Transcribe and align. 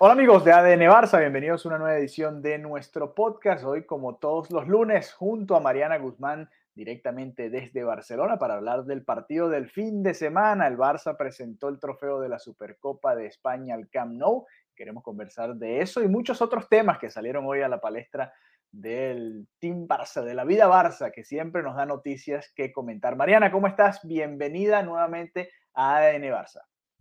Hola 0.00 0.12
amigos 0.12 0.44
de 0.44 0.52
ADN 0.52 0.82
Barça, 0.82 1.18
bienvenidos 1.18 1.64
a 1.64 1.70
una 1.70 1.78
nueva 1.78 1.98
edición 1.98 2.40
de 2.40 2.56
nuestro 2.56 3.16
podcast. 3.16 3.64
Hoy, 3.64 3.84
como 3.84 4.14
todos 4.14 4.48
los 4.48 4.68
lunes, 4.68 5.12
junto 5.12 5.56
a 5.56 5.60
Mariana 5.60 5.98
Guzmán, 5.98 6.48
directamente 6.72 7.50
desde 7.50 7.82
Barcelona, 7.82 8.38
para 8.38 8.54
hablar 8.54 8.84
del 8.84 9.04
partido 9.04 9.48
del 9.48 9.68
fin 9.68 10.04
de 10.04 10.14
semana. 10.14 10.68
El 10.68 10.78
Barça 10.78 11.16
presentó 11.16 11.68
el 11.68 11.80
trofeo 11.80 12.20
de 12.20 12.28
la 12.28 12.38
Supercopa 12.38 13.16
de 13.16 13.26
España 13.26 13.74
al 13.74 13.88
Camp 13.88 14.12
Nou. 14.12 14.46
Queremos 14.76 15.02
conversar 15.02 15.56
de 15.56 15.80
eso 15.80 16.00
y 16.00 16.06
muchos 16.06 16.40
otros 16.40 16.68
temas 16.68 17.00
que 17.00 17.10
salieron 17.10 17.44
hoy 17.46 17.62
a 17.62 17.68
la 17.68 17.80
palestra 17.80 18.32
del 18.70 19.48
Team 19.58 19.88
Barça, 19.88 20.22
de 20.22 20.34
la 20.34 20.44
vida 20.44 20.68
Barça, 20.68 21.10
que 21.10 21.24
siempre 21.24 21.64
nos 21.64 21.74
da 21.74 21.86
noticias 21.86 22.52
que 22.54 22.70
comentar. 22.70 23.16
Mariana, 23.16 23.50
¿cómo 23.50 23.66
estás? 23.66 24.06
Bienvenida 24.06 24.80
nuevamente 24.84 25.50
a 25.74 25.96
ADN 25.96 26.22
Barça. 26.30 26.60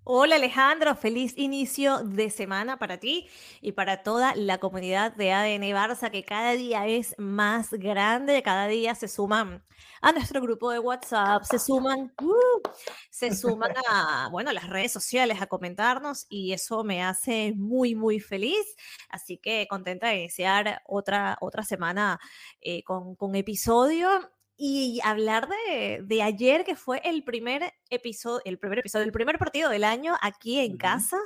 Hola 0.10 0.38
Alejandro, 0.38 0.96
feliz 0.96 1.34
inicio 1.36 1.98
de 1.98 2.30
semana 2.30 2.80
para 2.80 2.98
ti 2.98 3.28
y 3.60 3.74
para 3.74 4.04
toda 4.04 4.36
la 4.36 4.58
comunidad 4.58 5.14
de 5.14 5.34
ADN 5.34 5.64
Barça 5.76 6.10
que 6.10 6.24
cada 6.24 6.54
día 6.54 6.88
es 6.88 7.14
más 7.18 7.72
grande, 7.72 8.42
cada 8.42 8.68
día 8.68 8.96
se 8.96 9.10
suman 9.10 9.66
a 10.02 10.14
nuestro 10.14 10.40
grupo 10.40 10.72
de 10.72 10.80
WhatsApp, 10.80 11.44
se 11.44 11.60
suman, 11.60 12.14
uh, 12.22 12.70
se 13.10 13.36
suman 13.36 13.74
a, 13.90 14.30
bueno, 14.32 14.54
las 14.54 14.70
redes 14.70 14.94
sociales 14.94 15.42
a 15.42 15.48
comentarnos 15.48 16.26
y 16.30 16.54
eso 16.54 16.86
me 16.86 17.04
hace 17.04 17.52
muy, 17.58 17.94
muy 17.94 18.22
feliz. 18.22 18.78
Así 19.10 19.38
que 19.38 19.68
contenta 19.70 20.08
de 20.08 20.20
iniciar 20.20 20.84
otra, 20.86 21.38
otra 21.42 21.64
semana 21.64 22.18
eh, 22.62 22.82
con, 22.84 23.18
con 23.18 23.36
episodio 23.36 24.32
y 24.60 25.00
hablar 25.04 25.48
de, 25.48 26.02
de, 26.04 26.24
ayer, 26.24 26.64
que 26.66 26.76
fue 26.76 27.00
el 27.04 27.24
primer 27.24 27.74
episodio, 27.92 28.42
el 28.44 28.58
primer 28.58 28.80
episodio, 28.80 29.06
el 29.06 29.12
primer 29.12 29.38
partido 29.38 29.70
del 29.70 29.84
año 29.84 30.16
aquí 30.20 30.60
en 30.60 30.78
casa, 30.78 31.20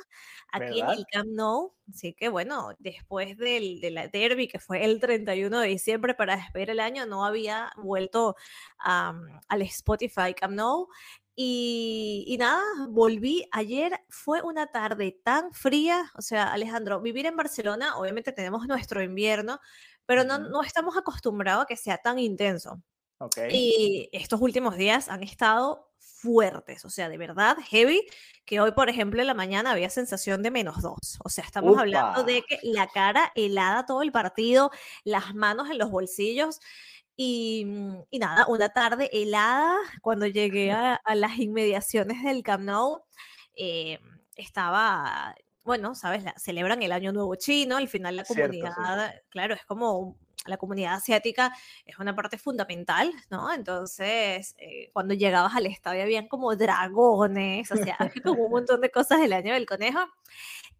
aquí 0.52 0.82
¿verdad? 0.82 0.94
en 0.94 1.00
el 1.00 1.06
Camp 1.10 1.30
Nou. 1.32 1.74
Así 1.90 2.14
que 2.14 2.28
bueno, 2.28 2.72
después 2.80 3.38
del, 3.38 3.80
de 3.80 3.92
la 3.92 4.10
derby, 4.10 4.50
que 4.50 4.60
fue 4.60 4.84
el 4.84 5.00
31 5.00 5.62
de 5.62 5.68
diciembre 5.70 6.14
para 6.14 6.36
despedir 6.36 6.72
el 6.72 6.82
año, 6.82 7.06
no 7.06 7.26
había 7.26 7.72
vuelto 7.78 8.36
um, 8.86 9.22
al 9.48 9.62
Spotify 9.62 10.34
Camp 10.34 10.54
Nou. 10.54 10.90
Y, 11.34 12.26
y, 12.28 12.38
nada, 12.38 12.62
volví. 12.90 13.48
Ayer 13.54 13.94
fue 14.10 14.42
una 14.42 14.68
tarde 14.68 15.18
tan 15.24 15.54
fría. 15.54 16.12
O 16.16 16.22
sea, 16.22 16.52
Alejandro, 16.52 17.00
vivir 17.02 17.26
en 17.26 17.38
Barcelona, 17.38 17.98
obviamente 17.98 18.34
tenemos 18.34 18.68
nuestro 18.68 19.02
invierno, 19.02 19.60
pero 20.06 20.26
no, 20.26 20.38
no 20.38 20.62
estamos 20.64 20.98
acostumbrados 20.98 21.64
a 21.64 21.66
que 21.68 21.78
sea 21.78 21.98
tan 21.98 22.20
intenso. 22.20 22.82
Okay. 23.22 23.50
Y 23.52 24.10
estos 24.12 24.42
últimos 24.42 24.78
días 24.78 25.08
han 25.08 25.22
estado 25.22 25.92
fuertes, 26.00 26.86
o 26.86 26.90
sea, 26.90 27.10
de 27.10 27.18
verdad, 27.18 27.58
heavy, 27.70 28.06
que 28.46 28.60
hoy, 28.60 28.72
por 28.72 28.90
ejemplo, 28.90 29.22
en 29.22 29.28
la 29.28 29.34
mañana 29.34 29.72
había 29.72 29.90
sensación 29.90 30.44
de 30.44 30.52
menos 30.52 30.82
dos. 30.82 31.20
O 31.24 31.30
sea, 31.30 31.44
estamos 31.44 31.74
Upa. 31.74 31.82
hablando 31.82 32.24
de 32.24 32.44
que 32.44 32.60
la 32.64 32.88
cara 32.88 33.32
helada 33.36 33.86
todo 33.86 34.02
el 34.02 34.12
partido, 34.12 34.72
las 35.04 35.36
manos 35.36 35.70
en 35.70 35.78
los 35.78 35.92
bolsillos. 35.92 36.60
Y, 37.16 37.68
y 38.10 38.20
nada, 38.20 38.46
una 38.48 38.70
tarde 38.70 39.10
helada 39.14 39.78
cuando 40.02 40.26
llegué 40.26 40.72
a, 40.72 40.96
a 40.96 41.16
las 41.16 41.38
inmediaciones 41.38 42.24
del 42.24 42.42
Camp 42.42 42.64
Nou. 42.64 43.04
Eh, 43.56 44.00
estaba, 44.36 45.36
bueno, 45.64 45.94
sabes, 45.94 46.24
la, 46.24 46.34
celebran 46.38 46.82
el 46.82 46.92
Año 46.92 47.12
Nuevo 47.12 47.36
Chino, 47.36 47.78
al 47.78 47.88
final 47.88 48.16
la 48.16 48.24
comunidad, 48.24 48.74
Cierto, 48.74 49.14
sí. 49.14 49.20
claro, 49.30 49.54
es 49.54 49.66
como 49.66 50.18
la 50.46 50.58
comunidad 50.58 50.96
asiática 50.96 51.54
es 51.86 52.00
una 52.00 52.16
parte 52.16 52.38
fundamental, 52.38 53.12
¿no? 53.30 53.54
Entonces, 53.54 54.56
eh, 54.58 54.90
cuando 54.94 55.14
llegabas 55.14 55.56
al 55.56 55.68
estadio 55.68 56.04
habían 56.04 56.28
como 56.28 56.56
dragones, 56.56 57.72
o 57.72 57.76
sea, 57.76 57.98
como 58.24 58.46
un 58.46 58.52
montón 58.52 58.82
de 58.82 58.90
cosas 58.92 59.20
del 59.20 59.34
año 59.34 59.54
del 59.54 59.66
conejo. 59.66 60.00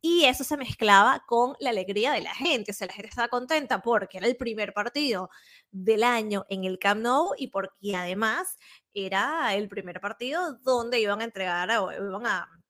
Y 0.04 0.26
eso 0.26 0.44
se 0.44 0.58
mezclaba 0.58 1.24
con 1.28 1.56
la 1.60 1.70
alegría 1.70 2.12
de 2.12 2.22
la 2.22 2.34
gente, 2.34 2.72
o 2.72 2.74
sea, 2.74 2.88
la 2.88 2.94
gente 2.94 3.10
estaba 3.10 3.28
contenta 3.28 3.84
porque 3.84 4.18
era 4.18 4.26
el 4.26 4.36
primer 4.36 4.74
partido 4.74 5.30
del 5.70 6.04
año 6.04 6.44
en 6.50 6.64
el 6.64 6.80
Camp 6.80 7.02
Nou 7.02 7.34
y 7.38 7.50
porque 7.50 7.96
además 7.96 8.58
era 8.96 9.54
el 9.54 9.70
primer 9.70 10.02
partido 10.02 10.56
donde 10.64 11.00
iban 11.00 11.22
a 11.22 11.26
entregar, 11.26 11.70
o 11.78 11.92
iban 11.92 12.26
a 12.26 12.61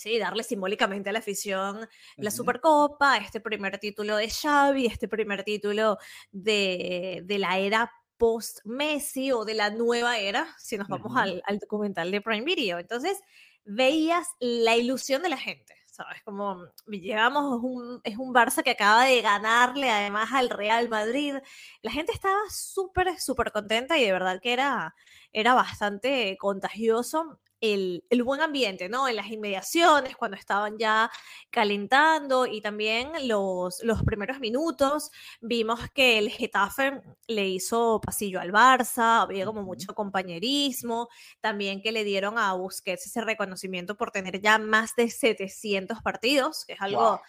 sí, 0.00 0.18
darle 0.18 0.42
simbólicamente 0.42 1.10
a 1.10 1.12
la 1.12 1.18
afición 1.18 1.86
la 2.16 2.30
Supercopa, 2.30 3.18
este 3.18 3.40
primer 3.40 3.78
título 3.78 4.16
de 4.16 4.30
Xavi, 4.30 4.86
este 4.86 5.08
primer 5.08 5.44
título 5.44 5.98
de, 6.32 7.20
de 7.24 7.38
la 7.38 7.58
era 7.58 7.92
post-Messi 8.16 9.32
o 9.32 9.44
de 9.44 9.54
la 9.54 9.70
nueva 9.70 10.18
era, 10.18 10.54
si 10.58 10.78
nos 10.78 10.88
vamos 10.88 11.12
uh 11.12 11.14
-huh. 11.16 11.22
al, 11.22 11.42
al, 11.44 11.58
documental 11.58 12.10
de 12.10 12.20
Prime 12.22 12.44
Video. 12.44 12.78
Entonces, 12.78 13.20
veías 13.64 14.26
la 14.40 14.76
ilusión 14.76 15.22
de 15.22 15.28
la 15.28 15.36
gente, 15.36 15.74
¿sabes? 15.86 16.22
Como 16.24 16.66
llegamos, 16.86 17.58
es 17.58 17.62
un, 17.62 18.00
es 18.04 18.16
un 18.16 18.34
Barça 18.34 18.62
que 18.62 18.70
acaba 18.70 19.04
de 19.04 19.20
ganarle 19.20 19.90
además 19.90 20.30
al 20.32 20.48
Real 20.48 20.88
Madrid. 20.88 21.36
La 21.82 21.90
gente 21.90 22.12
estaba 22.12 22.40
súper, 22.50 23.20
súper 23.20 23.52
contenta 23.52 23.98
y 23.98 24.04
de 24.04 24.12
verdad 24.12 24.40
que 24.40 24.52
era, 24.54 24.94
era 25.32 25.54
bastante 25.54 26.36
contagioso 26.38 27.38
el, 27.60 28.04
el, 28.08 28.22
buen 28.22 28.40
ambiente, 28.40 28.88
¿no? 28.88 29.06
En 29.06 29.16
las 29.16 29.28
inmediaciones, 29.28 30.16
cuando 30.16 30.36
estaban 30.36 30.78
ya 30.78 31.10
calentando 31.50 32.46
y 32.46 32.60
también 32.60 33.10
los, 33.28 33.82
los 33.82 34.02
primeros 34.02 34.40
minutos, 34.40 35.10
vimos 35.40 35.80
que 35.94 36.18
el 36.18 36.30
Getafe 36.30 37.02
le 37.26 37.48
hizo 37.48 38.00
pasillo 38.00 38.40
al 38.40 38.52
Barça, 38.52 39.22
había 39.22 39.44
como 39.44 39.62
mucho 39.62 39.94
compañerismo, 39.94 41.08
también 41.40 41.82
que 41.82 41.92
le 41.92 42.04
dieron 42.04 42.38
a 42.38 42.54
Busquets 42.54 43.06
ese 43.06 43.20
reconocimiento 43.20 43.96
por 43.96 44.10
tener 44.10 44.40
ya 44.40 44.58
más 44.58 44.94
de 44.96 45.10
700 45.10 46.02
partidos, 46.02 46.64
que 46.64 46.74
es 46.74 46.80
algo 46.80 47.00
wow. 47.02 47.20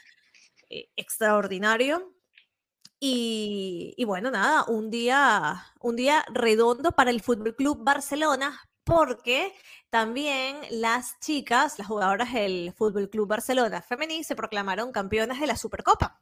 eh, 0.69 0.89
extraordinario. 0.95 2.15
Y, 3.03 3.95
y, 3.97 4.05
bueno, 4.05 4.29
nada, 4.29 4.63
un 4.67 4.91
día, 4.91 5.65
un 5.79 5.95
día 5.95 6.23
redondo 6.31 6.91
para 6.91 7.09
el 7.09 7.21
Fútbol 7.21 7.55
Club 7.55 7.83
Barcelona, 7.83 8.61
porque 8.83 9.53
también 9.89 10.57
las 10.71 11.19
chicas, 11.19 11.77
las 11.77 11.87
jugadoras 11.87 12.33
del 12.33 12.73
Fútbol 12.73 13.09
Club 13.09 13.27
Barcelona 13.27 13.81
Femení, 13.81 14.23
se 14.23 14.35
proclamaron 14.35 14.91
campeonas 14.91 15.39
de 15.39 15.47
la 15.47 15.55
Supercopa. 15.55 16.19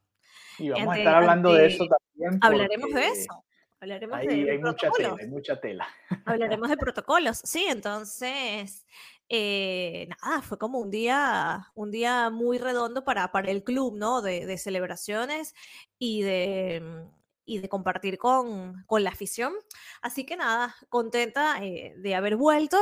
Y 0.58 0.70
vamos 0.70 0.88
ante, 0.88 0.96
a 0.96 1.04
estar 1.04 1.16
hablando 1.16 1.50
ante, 1.50 1.62
de 1.62 1.68
eso 1.68 1.86
también. 1.86 2.40
Hablaremos 2.42 2.94
de 2.94 3.08
eso. 3.08 3.44
Hablaremos 3.82 4.18
hay, 4.18 4.28
de 4.28 4.52
hay 4.52 4.58
mucha 4.58 4.92
tela, 4.92 5.16
hay 5.18 5.28
mucha 5.28 5.60
tela. 5.60 5.88
Hablaremos 6.26 6.70
de 6.70 6.78
protocolos, 6.78 7.42
sí, 7.46 7.66
entonces, 7.70 8.86
eh, 9.30 10.10
nada, 10.22 10.42
fue 10.42 10.58
como 10.58 10.80
un 10.80 10.92
día, 10.92 11.72
un 11.76 11.90
día 11.90 12.30
muy 12.30 12.58
redondo 12.58 13.06
para, 13.06 13.32
para 13.32 13.50
el 13.52 13.64
club, 13.64 13.96
¿no? 13.96 14.22
De, 14.22 14.46
de 14.46 14.58
celebraciones 14.58 15.56
y 15.98 16.24
de, 16.24 17.08
y 17.50 17.58
de 17.58 17.68
compartir 17.68 18.18
con, 18.20 18.84
con 18.86 19.04
la 19.04 19.10
afición. 19.10 19.54
Así 20.02 20.26
que 20.26 20.38
nada, 20.38 20.76
contenta 20.88 21.64
eh, 21.64 21.96
de 21.98 22.16
haber 22.16 22.36
vuelto. 22.36 22.78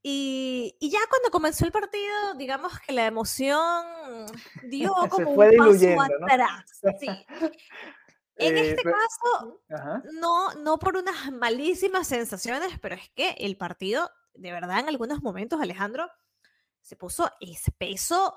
Y, 0.00 0.76
y, 0.78 0.90
ya 0.90 1.00
cuando 1.10 1.30
comenzó 1.30 1.64
el 1.64 1.72
partido, 1.72 2.34
digamos 2.36 2.78
que 2.78 2.92
la 2.92 3.06
emoción 3.06 3.84
dio 4.62 4.94
como 5.10 5.32
un 5.32 5.56
paso 5.56 6.00
atrás. 6.00 6.80
¿no? 6.82 6.92
Sí. 6.98 7.08
En 8.40 8.56
eh, 8.56 8.70
este 8.70 8.82
pero, 8.84 8.96
caso, 8.96 9.62
ajá. 9.68 10.02
no, 10.12 10.54
no 10.54 10.78
por 10.78 10.96
unas 10.96 11.32
malísimas 11.32 12.06
sensaciones, 12.06 12.78
pero 12.80 12.94
es 12.94 13.10
que 13.10 13.30
el 13.30 13.56
partido, 13.56 14.12
de 14.32 14.52
verdad, 14.52 14.78
en 14.78 14.88
algunos 14.88 15.24
momentos, 15.24 15.60
Alejandro, 15.60 16.08
se 16.80 16.94
puso 16.94 17.28
espeso 17.40 18.32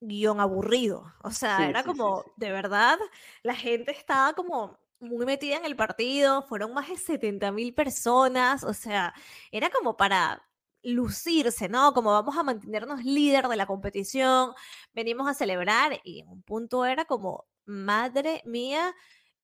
guion 0.00 0.40
aburrido. 0.40 1.12
O 1.22 1.30
sea, 1.30 1.58
sí, 1.58 1.62
era 1.64 1.82
sí, 1.82 1.88
como, 1.88 2.22
sí, 2.22 2.30
de 2.36 2.52
verdad, 2.52 2.98
la 3.42 3.54
gente 3.54 3.92
estaba 3.92 4.34
como 4.34 4.78
muy 5.00 5.26
metida 5.26 5.56
en 5.56 5.64
el 5.64 5.76
partido, 5.76 6.42
fueron 6.42 6.72
más 6.72 6.88
de 6.88 6.96
70 6.96 7.52
mil 7.52 7.74
personas, 7.74 8.64
o 8.64 8.74
sea, 8.74 9.14
era 9.52 9.70
como 9.70 9.96
para 9.96 10.42
lucirse, 10.82 11.68
¿no? 11.68 11.92
Como 11.94 12.10
vamos 12.10 12.36
a 12.36 12.42
mantenernos 12.42 13.04
líder 13.04 13.48
de 13.48 13.56
la 13.56 13.66
competición, 13.66 14.52
venimos 14.92 15.28
a 15.28 15.34
celebrar 15.34 16.00
y 16.04 16.20
en 16.20 16.28
un 16.28 16.42
punto 16.42 16.84
era 16.84 17.04
como 17.06 17.46
madre 17.64 18.42
mía, 18.44 18.94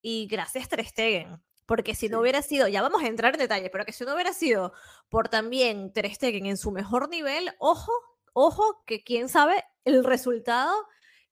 y 0.03 0.27
gracias 0.27 0.69
Ter 0.69 0.85
Stegen. 0.87 1.43
Porque 1.67 1.95
si 1.95 2.09
no 2.09 2.21
hubiera 2.21 2.43
sido, 2.43 2.67
ya 2.67 2.83
vamos 2.83 3.03
a 3.03 3.07
entrar 3.07 3.35
en 3.35 3.41
detalles, 3.41 3.71
pero 3.71 3.85
que 3.85 3.93
si 3.93 4.05
no 4.05 4.15
hubiera 4.15 4.33
sido 4.33 4.73
por 5.09 5.29
también 5.29 5.93
Ter 5.93 6.13
Stegen 6.13 6.47
en 6.47 6.57
su 6.57 6.73
mejor 6.73 7.09
nivel, 7.09 7.55
ojo, 7.59 7.93
ojo, 8.33 8.83
que 8.87 9.03
quién 9.03 9.29
sabe 9.29 9.65
el 9.85 10.05
resultado 10.05 10.73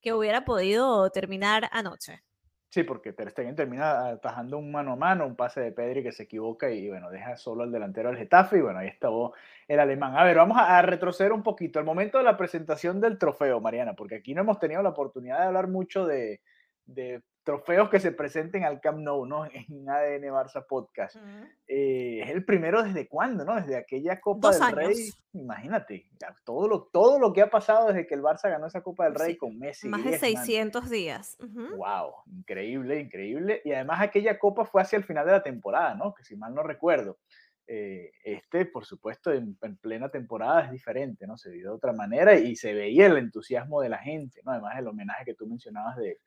que 0.01 0.13
hubiera 0.13 0.45
podido 0.45 1.11
terminar 1.11 1.69
anoche. 1.73 2.23
Sí, 2.71 2.83
porque 2.83 3.15
Ter 3.15 3.31
Stegen 3.31 3.57
termina 3.57 4.09
atajando 4.09 4.59
un 4.59 4.71
mano 4.71 4.93
a 4.93 4.97
mano, 4.97 5.27
un 5.27 5.37
pase 5.37 5.61
de 5.63 5.73
Pedri 5.73 6.03
que 6.03 6.13
se 6.13 6.25
equivoca 6.25 6.71
y 6.71 6.89
bueno, 6.89 7.11
deja 7.11 7.35
solo 7.39 7.63
al 7.63 7.73
delantero 7.73 8.11
del 8.11 8.19
Getafe 8.19 8.59
y 8.59 8.61
bueno, 8.61 8.79
ahí 8.81 8.89
estaba 8.89 9.31
el 9.67 9.81
alemán. 9.81 10.17
A 10.19 10.25
ver, 10.25 10.37
vamos 10.37 10.59
a, 10.61 10.83
retroceder 10.83 11.33
un 11.33 11.43
poquito 11.43 11.79
al 11.79 11.87
momento 11.87 12.19
de 12.19 12.25
la 12.25 12.37
presentación 12.37 13.01
del 13.01 13.17
trofeo, 13.17 13.61
Mariana, 13.61 13.95
porque 13.95 14.17
aquí 14.17 14.35
no 14.35 14.43
hemos 14.43 14.59
tenido 14.59 14.83
la 14.83 14.91
oportunidad 14.91 15.39
de 15.39 15.47
hablar 15.47 15.69
mucho 15.69 16.07
de, 16.07 16.43
de 16.85 17.23
trofeos 17.49 17.89
que 17.89 17.99
se 17.99 18.13
presenten 18.13 18.65
al 18.65 18.79
Camp 18.79 18.99
Nou, 18.99 19.25
¿no? 19.25 19.47
En 19.71 19.89
ADN 19.89 20.25
Barça 20.31 20.67
Podcast. 20.69 21.17
Eh, 21.67 22.21
es 22.23 22.29
el 22.29 22.45
primero 22.45 22.83
desde 22.83 23.09
cuándo, 23.09 23.43
¿no? 23.43 23.55
Desde 23.55 23.75
aquella 23.75 24.21
Copa 24.21 24.51
del 24.51 24.77
Rey. 24.77 25.11
Imagínate, 25.33 26.11
todo, 26.45 26.69
lo, 26.69 26.83
todo 26.93 27.19
lo 27.19 27.33
que 27.33 27.41
ha 27.41 27.49
pasado 27.49 27.89
desde 27.89 28.07
que 28.07 28.15
el 28.15 28.23
Barça 28.23 28.51
ganó 28.51 28.67
esa 28.67 28.83
Copa 28.83 29.05
del 29.05 29.15
Rey 29.15 29.39
con 29.39 29.59
Messi. 29.59 29.89
Más 29.89 30.05
de 30.05 30.19
600 30.19 30.91
días. 30.91 31.39
Wow, 31.39 32.17
increíble, 32.27 33.01
increíble. 33.01 33.63
Y 33.65 33.73
además 33.73 34.03
aquella 34.03 34.39
Copa 34.39 34.67
fue 34.67 34.83
hacia 34.83 34.99
el 34.99 35.05
final 35.05 35.25
de 35.25 35.33
la 35.33 35.43
temporada, 35.43 35.95
¿no? 35.95 36.13
Que 36.13 36.25
si 36.25 36.37
mal 36.37 36.55
no 36.55 36.63
recuerdo. 36.63 37.17
Eh, 37.67 38.13
este, 38.25 38.67
por 38.67 38.85
supuesto, 38.85 39.33
en, 39.33 39.57
plena 39.81 40.11
temporada 40.11 40.67
es 40.67 40.71
diferente, 40.71 41.27
¿no? 41.27 41.39
Se 41.39 41.51
vio 41.51 41.71
de 41.71 41.77
otra 41.77 41.95
manera 41.95 42.35
y 42.35 42.57
se 42.57 42.75
veía 42.75 43.07
el 43.07 43.17
entusiasmo 43.17 43.81
de 43.81 43.89
la 43.89 43.99
gente, 43.99 44.43
¿no? 44.45 44.53
Además 44.53 44.79
el 44.79 44.89
homenaje 44.89 45.25
que 45.25 45.35
tú 45.35 45.47
mencionabas 45.47 45.97
de, 45.97 46.19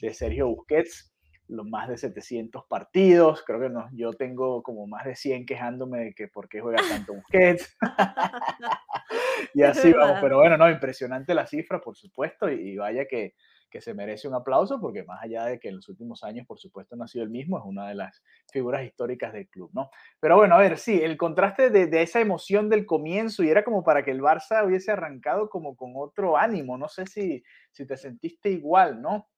de 0.00 0.14
Sergio 0.14 0.48
Busquets, 0.48 1.12
los 1.48 1.66
más 1.66 1.88
de 1.88 1.96
700 1.96 2.64
partidos, 2.68 3.42
creo 3.44 3.60
que 3.60 3.68
no, 3.68 3.88
yo 3.92 4.12
tengo 4.12 4.62
como 4.62 4.86
más 4.86 5.04
de 5.04 5.14
100 5.14 5.46
quejándome 5.46 6.04
de 6.06 6.14
que 6.14 6.28
por 6.28 6.48
qué 6.48 6.60
juega 6.60 6.82
tanto 6.88 7.14
Busquets. 7.30 7.76
y 9.54 9.62
así 9.62 9.92
vamos, 9.92 10.18
pero 10.20 10.38
bueno, 10.38 10.56
no, 10.56 10.68
impresionante 10.70 11.34
la 11.34 11.46
cifra, 11.46 11.80
por 11.80 11.96
supuesto, 11.96 12.50
y, 12.50 12.76
vaya 12.76 13.06
que, 13.06 13.34
que, 13.70 13.80
se 13.80 13.94
merece 13.94 14.26
un 14.26 14.34
aplauso, 14.34 14.80
porque 14.80 15.04
más 15.04 15.22
allá 15.22 15.44
de 15.44 15.60
que 15.60 15.68
en 15.68 15.76
los 15.76 15.88
últimos 15.88 16.24
años, 16.24 16.46
por 16.46 16.58
supuesto, 16.58 16.96
no 16.96 17.04
ha 17.04 17.08
sido 17.08 17.22
el 17.22 17.30
mismo, 17.30 17.58
es 17.58 17.64
una 17.64 17.88
de 17.88 17.94
las 17.94 18.22
figuras 18.50 18.84
históricas 18.84 19.32
del 19.32 19.48
club, 19.48 19.70
¿no? 19.72 19.90
Pero 20.18 20.36
bueno, 20.36 20.56
a 20.56 20.58
ver, 20.58 20.78
sí, 20.78 21.00
el 21.00 21.16
contraste 21.16 21.70
de, 21.70 21.86
de 21.86 22.02
esa 22.02 22.20
emoción 22.20 22.68
del 22.68 22.86
comienzo, 22.86 23.44
y 23.44 23.50
era 23.50 23.62
como 23.62 23.84
para 23.84 24.04
que 24.04 24.10
el 24.10 24.20
Barça 24.20 24.66
hubiese 24.66 24.90
arrancado 24.90 25.48
como 25.48 25.76
con 25.76 25.92
otro 25.94 26.36
ánimo, 26.36 26.76
no 26.76 26.88
sé 26.88 27.06
si, 27.06 27.44
si 27.70 27.86
te 27.86 27.96
sentiste 27.96 28.50
igual, 28.50 29.00
¿no? 29.00 29.28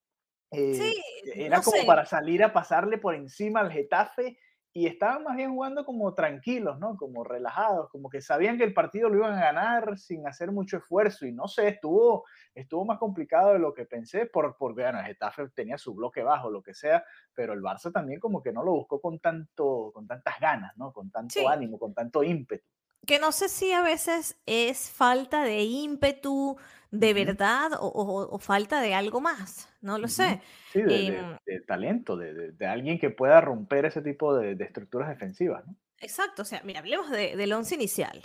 Sí, 0.50 0.94
eh, 1.26 1.46
era 1.46 1.60
como 1.62 1.84
para 1.86 2.04
salir 2.04 2.42
a 2.42 2.52
pasarle 2.52 2.98
por 2.98 3.14
encima 3.14 3.60
al 3.60 3.72
Getafe 3.72 4.38
y 4.72 4.86
estaban 4.86 5.24
más 5.24 5.36
bien 5.36 5.50
jugando 5.50 5.84
como 5.84 6.14
tranquilos, 6.14 6.78
¿no? 6.78 6.96
Como 6.96 7.24
relajados, 7.24 7.90
como 7.90 8.08
que 8.08 8.20
sabían 8.20 8.58
que 8.58 8.64
el 8.64 8.74
partido 8.74 9.08
lo 9.08 9.16
iban 9.16 9.32
a 9.34 9.40
ganar 9.40 9.98
sin 9.98 10.26
hacer 10.26 10.52
mucho 10.52 10.76
esfuerzo 10.76 11.26
y 11.26 11.32
no 11.32 11.48
sé, 11.48 11.68
estuvo, 11.68 12.24
estuvo 12.54 12.84
más 12.84 12.98
complicado 12.98 13.54
de 13.54 13.58
lo 13.58 13.74
que 13.74 13.86
pensé 13.86 14.26
por, 14.26 14.56
porque, 14.56 14.82
bueno, 14.82 15.00
el 15.00 15.06
Getafe 15.06 15.48
tenía 15.48 15.78
su 15.78 15.94
bloque 15.94 16.22
bajo, 16.22 16.50
lo 16.50 16.62
que 16.62 16.74
sea, 16.74 17.04
pero 17.34 17.54
el 17.54 17.60
Barça 17.60 17.90
también 17.92 18.20
como 18.20 18.42
que 18.42 18.52
no 18.52 18.62
lo 18.62 18.72
buscó 18.72 19.00
con, 19.00 19.18
tanto, 19.18 19.90
con 19.92 20.06
tantas 20.06 20.38
ganas, 20.38 20.76
¿no? 20.76 20.92
Con 20.92 21.10
tanto 21.10 21.48
ánimo, 21.48 21.78
con 21.78 21.94
tanto 21.94 22.22
ímpetu. 22.22 22.64
Que 23.06 23.18
no 23.18 23.32
sé 23.32 23.48
si 23.48 23.72
a 23.72 23.82
veces 23.82 24.38
es 24.44 24.90
falta 24.90 25.42
de 25.42 25.62
ímpetu, 25.62 26.56
de 26.90 27.14
verdad 27.14 27.72
o, 27.80 28.38
falta 28.38 28.80
de 28.80 28.94
algo 28.94 29.20
más, 29.20 29.68
no 29.80 29.98
lo 29.98 30.08
sé. 30.08 30.40
Sí, 30.72 30.80
em 30.80 31.36
de, 31.44 31.60
talento, 31.66 32.16
de, 32.16 32.66
alguien 32.66 32.98
que 32.98 33.10
pueda 33.10 33.40
romper 33.40 33.84
ese 33.84 34.02
tipo 34.02 34.36
de, 34.36 34.52
estructuras 34.64 35.08
defensivas, 35.08 35.66
¿no? 35.66 35.74
Exacto, 36.00 36.42
o 36.42 36.44
sea, 36.44 36.62
mira, 36.62 36.78
hablemos 36.78 37.10
del 37.10 37.52
once 37.52 37.74
inicial. 37.74 38.22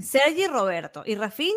Sergi 0.00 0.48
Roberto 0.48 1.04
y 1.06 1.14
Rafinha 1.14 1.54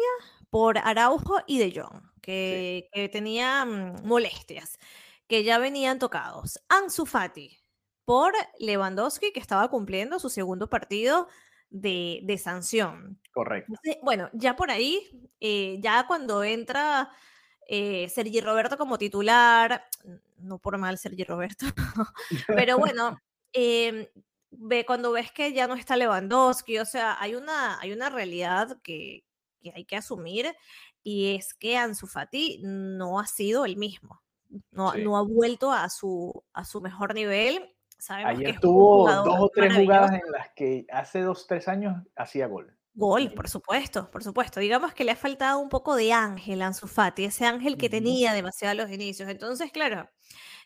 por 0.51 0.77
Araujo 0.77 1.39
y 1.47 1.57
De 1.57 1.81
Jong, 1.81 2.03
que, 2.21 2.87
que 2.93 3.09
tenían 3.09 3.95
molestias, 4.03 4.77
que 5.27 5.43
ya 5.43 5.57
venían 5.57 5.97
tocados. 5.97 6.59
Ansu 6.69 7.07
Fati 7.07 7.57
por 8.05 8.33
Lewandowski, 8.59 9.33
que 9.33 9.39
estaba 9.39 9.67
cumpliendo 9.69 10.19
su 10.19 10.29
segundo 10.29 10.69
partido 10.69 11.27
de, 11.75 12.39
sanción. 12.41 13.19
Correcto. 13.31 13.73
bueno, 14.01 14.29
ya 14.33 14.55
por 14.55 14.71
ahí, 14.71 15.01
eh, 15.39 15.77
ya 15.81 16.05
cuando 16.07 16.43
entra 16.43 17.09
eh, 17.67 18.07
Sergi 18.09 18.39
Roberto 18.41 18.77
como 18.77 18.97
titular, 18.97 19.85
no 20.37 20.57
por 20.59 20.77
mal 20.77 20.97
Sergi 20.97 21.23
Roberto, 21.23 21.65
pero 22.47 22.77
bueno, 22.77 23.19
em, 23.51 24.07
ve, 24.51 24.85
cuando 24.85 25.11
ves 25.11 25.31
que 25.31 25.51
ya 25.51 25.67
no 25.67 25.75
está 25.75 25.97
Lewandowski, 25.97 26.79
o 26.79 26.85
sea, 26.85 27.17
hay 27.19 27.35
una, 27.35 27.79
hay 27.79 27.91
una 27.91 28.09
realidad 28.09 28.77
que, 28.81 29.25
que 29.61 29.73
hay 29.75 29.85
que 29.85 29.97
asumir 29.97 30.55
y 31.03 31.35
es 31.35 31.53
que 31.53 31.77
Ansu 31.77 32.07
Fati 32.07 32.61
no 32.63 33.19
ha 33.19 33.27
sido 33.27 33.65
el 33.65 33.75
mismo. 33.75 34.21
No, 34.71 34.93
no, 34.93 35.17
ha 35.17 35.21
vuelto 35.21 35.73
a 35.73 35.89
su, 35.89 36.43
a 36.53 36.63
su 36.63 36.79
mejor 36.79 37.13
nivel 37.13 37.74
Ayer 38.09 38.59
tuvo 38.59 39.11
dos 39.23 39.39
o 39.39 39.49
tres 39.53 39.75
jugadas 39.75 40.11
en 40.11 40.31
las 40.31 40.49
que 40.55 40.85
hace 40.91 41.21
dos, 41.21 41.47
tres 41.47 41.67
años 41.67 42.03
hacía 42.15 42.47
gol. 42.47 42.77
Gol, 42.93 43.33
por 43.33 43.49
supuesto, 43.49 44.09
por 44.09 44.23
supuesto. 44.23 44.61
Digamos 44.61 44.93
que 44.93 45.03
le 45.03 45.11
ha 45.11 45.15
faltado 45.17 45.59
un 45.59 45.67
poco 45.67 45.95
de 45.95 46.13
ángel 46.13 46.61
a 46.61 46.67
Ansu 46.67 46.87
Fati, 46.87 47.25
ese 47.25 47.45
ángel 47.45 47.75
que 47.77 47.89
tenía 47.89 48.31
demasiado 48.31 48.71
a 48.71 48.85
los 48.85 48.91
inicios. 48.91 49.27
Entonces, 49.27 49.71
claro, 49.71 50.09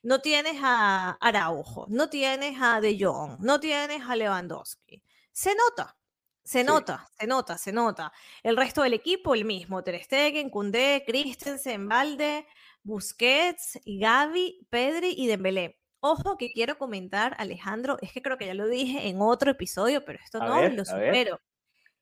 no 0.03 0.21
tienes 0.21 0.57
a 0.62 1.18
Araujo, 1.19 1.88
no 1.89 2.07
tienes 2.09 2.57
a 2.62 2.81
De 2.81 2.97
Jong, 3.00 3.39
no 3.39 3.59
tienes 3.59 4.03
a 4.07 4.15
Lewandowski. 4.15 5.03
Se 5.31 5.56
nota, 5.56 5.97
se 6.44 6.63
nota, 6.63 7.07
se 7.18 7.25
nota, 7.25 7.57
se 7.57 7.71
nota. 7.71 8.13
El 8.44 8.57
resto 8.57 8.83
del 8.83 8.94
equipo, 8.94 9.33
el 9.33 9.45
mismo. 9.45 9.83
Ter 9.83 10.03
Stegen, 10.03 10.51
Koundé, 10.51 11.03
Christensen, 11.07 11.88
Valde, 11.89 12.45
Busquets, 12.83 13.80
Gavi, 13.86 14.68
Pedri 14.69 15.15
y 15.18 15.25
Dembélé. 15.25 15.78
Ojo 16.01 16.38
que 16.38 16.51
quiero 16.51 16.78
comentar, 16.78 17.36
Alejandro, 17.38 17.98
es 18.01 18.13
que 18.13 18.22
creo 18.22 18.38
que 18.38 18.46
ya 18.46 18.54
lo 18.54 18.68
dije 18.68 19.10
en 19.10 19.22
otro 19.22 19.51
episodio, 19.51 20.06
pero 20.06 20.19
esto 20.24 20.40
no 20.40 20.62
lo 20.69 20.86
supero. 20.86 21.42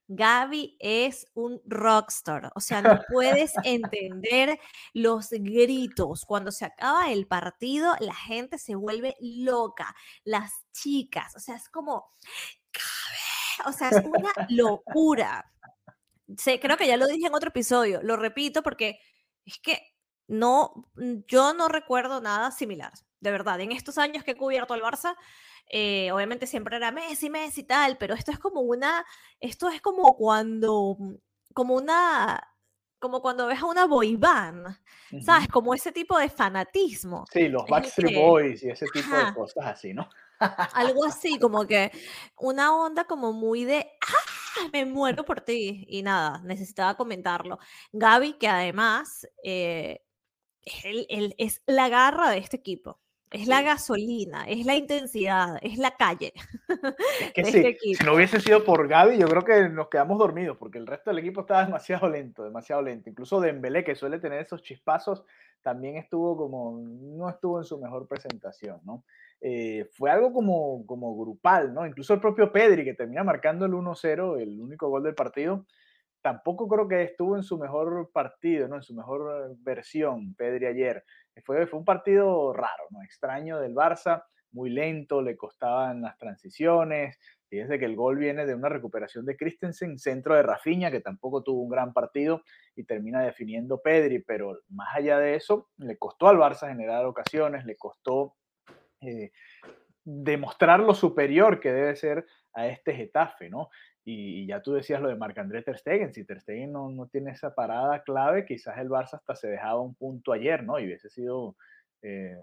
Gaby 0.06 0.76
es 0.78 1.26
un 1.34 1.60
rockstar, 1.66 2.50
o 2.54 2.60
sea, 2.60 2.80
no 2.80 3.00
puedes 3.10 3.52
entender 3.64 4.58
los 4.94 5.30
gritos. 5.30 6.24
Cuando 6.24 6.50
se 6.52 6.64
acaba 6.64 7.10
el 7.12 7.26
partido, 7.26 7.94
la 8.00 8.14
gente 8.14 8.56
se 8.58 8.74
vuelve 8.74 9.16
loca, 9.20 9.94
las 10.24 10.52
chicas, 10.72 11.34
o 11.36 11.40
sea, 11.40 11.56
es 11.56 11.68
como, 11.68 12.10
o 13.66 13.72
sea, 13.72 13.90
es 13.90 14.04
una 14.06 14.32
locura. 14.48 15.52
Sí, 16.38 16.58
creo 16.58 16.76
que 16.76 16.86
ya 16.86 16.96
lo 16.96 17.06
dije 17.06 17.26
en 17.26 17.34
otro 17.34 17.48
episodio, 17.48 18.00
lo 18.02 18.16
repito 18.16 18.62
porque 18.62 19.00
es 19.44 19.58
que 19.58 19.82
no, 20.28 20.90
yo 21.26 21.52
no 21.52 21.68
recuerdo 21.68 22.20
nada 22.20 22.50
similar 22.50 22.92
de 23.20 23.30
verdad. 23.30 23.60
En 23.60 23.72
estos 23.72 23.98
años 23.98 24.24
que 24.24 24.32
he 24.32 24.36
cubierto 24.36 24.74
al 24.74 24.82
Barça, 24.82 25.16
eh, 25.68 26.10
obviamente 26.12 26.46
siempre 26.46 26.76
era 26.76 26.90
Messi, 26.92 27.30
Messi 27.30 27.60
y 27.62 27.64
tal, 27.64 27.96
pero 27.98 28.14
esto 28.14 28.30
es 28.30 28.38
como 28.38 28.60
una, 28.60 29.04
esto 29.40 29.68
es 29.68 29.80
como 29.80 30.16
cuando, 30.16 30.96
como 31.54 31.74
una, 31.74 32.42
como 32.98 33.20
cuando 33.20 33.46
ves 33.46 33.60
a 33.60 33.66
una 33.66 33.86
boy 33.86 34.16
band, 34.16 34.66
¿sabes? 35.22 35.48
Como 35.48 35.74
ese 35.74 35.92
tipo 35.92 36.18
de 36.18 36.28
fanatismo. 36.28 37.24
Sí, 37.32 37.48
los 37.48 37.66
Backstreet 37.68 38.16
Boys 38.16 38.62
y 38.62 38.70
ese 38.70 38.86
tipo 38.86 39.16
de 39.16 39.34
cosas 39.34 39.66
así, 39.66 39.94
¿no? 39.94 40.08
Algo 40.74 41.04
así, 41.06 41.38
como 41.38 41.66
que 41.66 41.90
una 42.36 42.74
onda 42.74 43.04
como 43.04 43.32
muy 43.32 43.64
de, 43.64 43.90
¡ah! 44.00 44.38
Me 44.72 44.84
muero 44.84 45.24
por 45.24 45.40
ti. 45.40 45.84
Y 45.88 46.02
nada, 46.02 46.40
necesitaba 46.44 46.96
comentarlo. 46.96 47.58
Gaby, 47.92 48.34
que 48.34 48.48
además 48.48 49.26
eh, 49.42 50.04
él, 50.62 51.34
es 51.38 51.62
la 51.66 51.88
garra 51.88 52.30
de 52.30 52.38
este 52.38 52.56
equipo. 52.56 53.00
Es 53.30 53.46
la 53.46 53.60
gasolina, 53.60 54.44
es 54.48 54.64
la 54.64 54.74
intensidad, 54.74 55.58
es 55.60 55.76
la 55.76 55.90
calle. 55.90 56.32
Es 57.20 57.32
que 57.34 57.44
sí, 57.44 57.58
este 57.58 57.94
si 57.94 58.04
no 58.04 58.14
hubiese 58.14 58.40
sido 58.40 58.64
por 58.64 58.88
Gaby, 58.88 59.18
yo 59.18 59.28
creo 59.28 59.44
que 59.44 59.68
nos 59.68 59.88
quedamos 59.88 60.18
dormidos, 60.18 60.56
porque 60.56 60.78
el 60.78 60.86
resto 60.86 61.10
del 61.10 61.18
equipo 61.18 61.42
estaba 61.42 61.64
demasiado 61.64 62.08
lento, 62.08 62.42
demasiado 62.42 62.80
lento. 62.80 63.10
Incluso 63.10 63.40
Dembélé, 63.40 63.84
que 63.84 63.94
suele 63.94 64.18
tener 64.18 64.40
esos 64.40 64.62
chispazos, 64.62 65.24
también 65.60 65.96
estuvo 65.96 66.36
como, 66.36 66.80
no 66.80 67.28
estuvo 67.28 67.58
en 67.58 67.64
su 67.64 67.78
mejor 67.78 68.06
presentación, 68.08 68.80
¿no? 68.84 69.04
Eh, 69.40 69.86
fue 69.92 70.10
algo 70.10 70.32
como, 70.32 70.86
como 70.86 71.16
grupal, 71.16 71.74
¿no? 71.74 71.86
Incluso 71.86 72.14
el 72.14 72.20
propio 72.20 72.50
Pedri, 72.50 72.84
que 72.84 72.94
termina 72.94 73.24
marcando 73.24 73.66
el 73.66 73.72
1-0, 73.72 74.40
el 74.40 74.60
único 74.60 74.88
gol 74.88 75.02
del 75.02 75.14
partido, 75.14 75.66
tampoco 76.22 76.68
creo 76.68 76.88
que 76.88 77.02
estuvo 77.02 77.36
en 77.36 77.42
su 77.42 77.58
mejor 77.58 78.10
partido, 78.12 78.68
¿no? 78.68 78.76
En 78.76 78.82
su 78.82 78.94
mejor 78.94 79.56
versión, 79.60 80.34
Pedri 80.34 80.66
ayer. 80.66 81.04
Fue, 81.44 81.68
un 81.72 81.84
partido 81.84 82.52
raro, 82.52 82.84
¿no? 82.90 83.02
Extraño 83.02 83.58
del 83.58 83.74
Barça. 83.74 84.24
muy 84.50 84.70
lento, 84.70 85.20
le 85.20 85.36
costaban 85.36 86.00
las 86.00 86.16
transiciones. 86.16 87.18
Fíjense 87.48 87.78
que 87.78 87.84
el 87.84 87.96
gol 87.96 88.16
viene 88.16 88.46
de 88.46 88.54
una 88.54 88.68
recuperación 88.68 89.24
de 89.26 89.36
Christensen, 89.36 89.98
centro 89.98 90.34
de 90.34 90.42
Rafinha, 90.42 90.90
que 90.90 91.00
tampoco 91.00 91.42
tuvo 91.42 91.62
un 91.62 91.68
gran 91.68 91.92
partido 91.92 92.42
y 92.74 92.84
termina 92.84 93.22
definiendo 93.22 93.80
Pedri, 93.80 94.20
pero 94.20 94.58
más 94.70 94.88
allá 94.94 95.18
de 95.18 95.34
eso, 95.34 95.68
le 95.76 95.98
costó 95.98 96.28
al 96.28 96.38
Barça 96.38 96.68
generar 96.68 97.04
ocasiones, 97.04 97.64
le 97.66 97.76
costó 97.76 98.36
eh, 99.00 99.32
demostrar 100.04 100.80
lo 100.80 100.94
superior 100.94 101.60
que 101.60 101.72
debe 101.72 101.94
ser 101.94 102.26
a 102.54 102.66
este 102.66 102.94
Getafe, 102.94 103.50
¿no? 103.50 103.68
Y, 104.10 104.46
ya 104.46 104.62
tú 104.62 104.72
decías 104.72 105.02
lo 105.02 105.10
de 105.10 105.16
Marc-André 105.16 105.62
Ter 105.62 105.76
Stegen, 105.76 106.14
si 106.14 106.24
Ter 106.24 106.40
Stegen 106.40 106.72
no, 106.72 106.88
no, 106.88 107.08
tiene 107.08 107.32
esa 107.32 107.54
parada 107.54 108.02
clave, 108.02 108.46
quizás 108.46 108.78
el 108.78 108.88
Barça 108.88 109.14
hasta 109.14 109.34
se 109.36 109.48
dejaba 109.48 109.82
un 109.82 109.94
punto 109.94 110.32
ayer, 110.32 110.64
¿no? 110.64 110.78
Y 110.78 110.86
hubiese 110.86 111.10
sido 111.10 111.56
eh, 112.00 112.38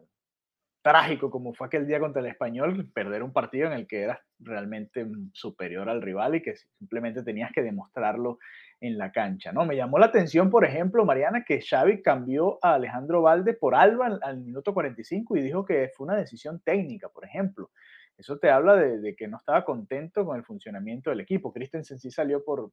trágico 0.83 1.31
como 1.31 1.55
fue 1.55 1.65
aquel 1.65 1.87
día 1.87 1.99
contra 1.99 2.21
el 2.21 2.27
español, 2.27 2.91
perder 2.93 3.23
un 3.23 3.33
partido 3.33 3.65
en 3.65 3.73
el 3.73 3.87
que 3.87 4.03
eras 4.03 4.19
realmente 4.37 5.07
superior 5.33 5.89
al 5.89 6.03
rival 6.03 6.35
y 6.35 6.43
que 6.43 6.55
simplemente 6.55 7.23
tenías 7.23 7.51
que 7.51 7.63
demostrarlo 7.63 8.37
en 8.79 8.99
la 8.99 9.11
cancha, 9.11 9.51
¿no? 9.51 9.65
Me 9.65 9.75
llamó 9.75 9.97
la 9.97 10.05
atención, 10.05 10.51
por 10.51 10.65
ejemplo, 10.65 11.03
Mariana, 11.03 11.45
que 11.47 11.61
Xavi 11.61 12.03
cambió 12.03 12.59
a 12.61 12.75
Alejandro 12.75 13.23
Valde 13.23 13.55
por 13.55 13.73
Alba 13.73 14.05
al, 14.05 14.19
al 14.21 14.37
minuto 14.37 14.71
45 14.71 15.35
y 15.35 15.41
dijo 15.41 15.65
que 15.65 15.89
fue 15.97 16.05
una 16.05 16.15
decisión 16.15 16.59
técnica, 16.59 17.09
por 17.09 17.25
ejemplo. 17.25 17.71
Eso 18.17 18.37
te 18.37 18.49
habla 18.49 18.75
de, 18.75 19.15
que 19.15 19.27
no 19.27 19.37
estaba 19.37 19.65
contento 19.65 20.25
con 20.25 20.37
el 20.37 20.45
funcionamiento 20.45 21.09
del 21.09 21.21
equipo. 21.21 21.51
Christensen 21.51 21.99
sí 21.99 22.11
salió 22.11 22.43
por, 22.43 22.71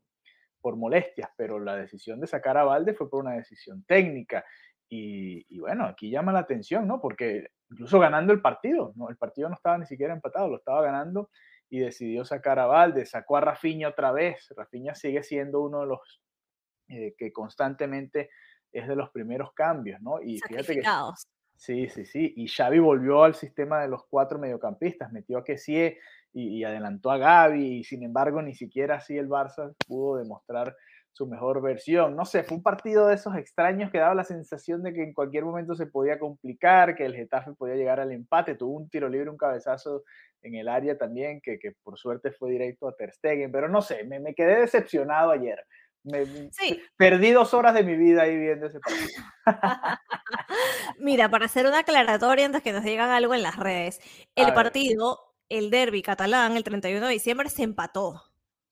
por 0.60 0.76
molestias, 0.76 1.30
pero 1.36 1.58
la 1.58 1.76
decisión 1.76 2.20
de 2.20 2.26
sacar 2.26 2.56
a 2.56 2.64
Valde 2.64 2.94
fue 2.94 3.10
por 3.10 3.24
una 3.24 3.34
decisión 3.34 3.84
técnica. 3.84 4.44
Y, 4.88 5.58
bueno, 5.58 5.86
aquí 5.86 6.10
llama 6.10 6.32
la 6.32 6.40
atención, 6.40 6.86
¿no? 6.86 7.00
Porque 7.00 7.48
incluso 7.70 7.98
ganando 7.98 8.32
el 8.32 8.42
partido. 8.42 8.94
El 9.08 9.16
partido 9.16 9.48
no 9.48 9.54
estaba 9.54 9.78
ni 9.78 9.86
siquiera 9.86 10.12
empatado, 10.12 10.48
lo 10.48 10.56
estaba 10.56 10.82
ganando 10.82 11.30
y 11.70 11.78
decidió 11.78 12.26
sacar 12.26 12.58
a 12.58 12.66
Valde, 12.66 13.06
sacó 13.06 13.38
a 13.38 13.40
Rafinha 13.40 13.88
otra 13.88 14.12
vez. 14.12 14.46
Rafinha 14.54 14.94
sigue 14.94 15.22
siendo 15.22 15.62
uno 15.62 15.80
de 15.80 15.86
los 15.86 16.22
eh, 16.88 17.14
que 17.16 17.32
constantemente 17.32 18.28
es 18.70 18.86
de 18.86 18.94
los 18.94 19.10
primeros 19.10 19.54
cambios, 19.54 20.00
¿no? 20.02 20.20
Y 20.20 20.38
fíjate 20.40 20.74
que 20.74 20.82
Sí, 21.62 21.88
sí, 21.88 22.04
sí. 22.04 22.34
Y 22.36 22.48
Xavi 22.48 22.80
volvió 22.80 23.22
al 23.22 23.36
sistema 23.36 23.80
de 23.82 23.86
los 23.86 24.04
cuatro 24.06 24.36
mediocampistas, 24.36 25.12
metió 25.12 25.38
a 25.38 25.44
Kessie 25.44 25.96
y, 26.32 26.58
y, 26.58 26.64
adelantó 26.64 27.12
a 27.12 27.18
Gaby, 27.18 27.78
y 27.78 27.84
sin 27.84 28.02
embargo 28.02 28.42
ni 28.42 28.52
siquiera 28.52 28.96
así 28.96 29.16
el 29.16 29.28
Barça 29.28 29.72
pudo 29.86 30.16
demostrar 30.16 30.74
su 31.12 31.24
mejor 31.28 31.62
versión. 31.62 32.16
No 32.16 32.24
sé, 32.24 32.42
fue 32.42 32.56
un 32.56 32.64
partido 32.64 33.06
de 33.06 33.14
esos 33.14 33.36
extraños 33.36 33.92
que 33.92 33.98
daba 33.98 34.16
la 34.16 34.24
sensación 34.24 34.82
de 34.82 34.92
que 34.92 35.04
en 35.04 35.12
cualquier 35.14 35.44
momento 35.44 35.76
se 35.76 35.86
podía 35.86 36.18
complicar, 36.18 36.96
que 36.96 37.04
el 37.04 37.14
Getafe 37.14 37.52
podía 37.52 37.76
llegar 37.76 38.00
al 38.00 38.10
empate. 38.10 38.56
Tuvo 38.56 38.76
un 38.76 38.88
tiro 38.88 39.08
libre, 39.08 39.30
un 39.30 39.36
cabezazo 39.36 40.02
en 40.42 40.56
el 40.56 40.66
área 40.66 40.98
también, 40.98 41.40
que, 41.40 41.60
por 41.84 41.96
suerte 41.96 42.32
fue 42.32 42.50
directo 42.50 42.88
a 42.88 42.96
Ter 42.96 43.12
Stegen, 43.12 43.52
pero 43.52 43.68
no 43.68 43.82
sé, 43.82 44.02
me 44.02 44.34
quedé 44.34 44.62
decepcionado 44.62 45.30
ayer. 45.30 45.64
Me, 46.04 46.26
sí. 46.50 46.80
Perdí 46.96 47.30
dos 47.30 47.54
horas 47.54 47.74
de 47.74 47.84
mi 47.84 47.96
vida 47.96 48.22
ahí 48.22 48.36
viendo 48.36 48.66
ese 48.66 48.80
partido. 48.80 49.08
Mira, 50.98 51.28
para 51.28 51.46
hacer 51.46 51.66
una 51.66 51.80
aclaratoria 51.80 52.46
antes 52.46 52.62
que 52.62 52.72
nos 52.72 52.84
digan 52.84 53.10
algo 53.10 53.34
en 53.34 53.42
las 53.42 53.56
redes, 53.56 54.00
el 54.34 54.52
partido, 54.54 55.18
el 55.48 55.70
derby 55.70 56.02
catalán, 56.02 56.56
el 56.56 56.64
31 56.64 57.06
de 57.06 57.12
diciembre, 57.12 57.48
se 57.50 57.62
empató. 57.62 58.22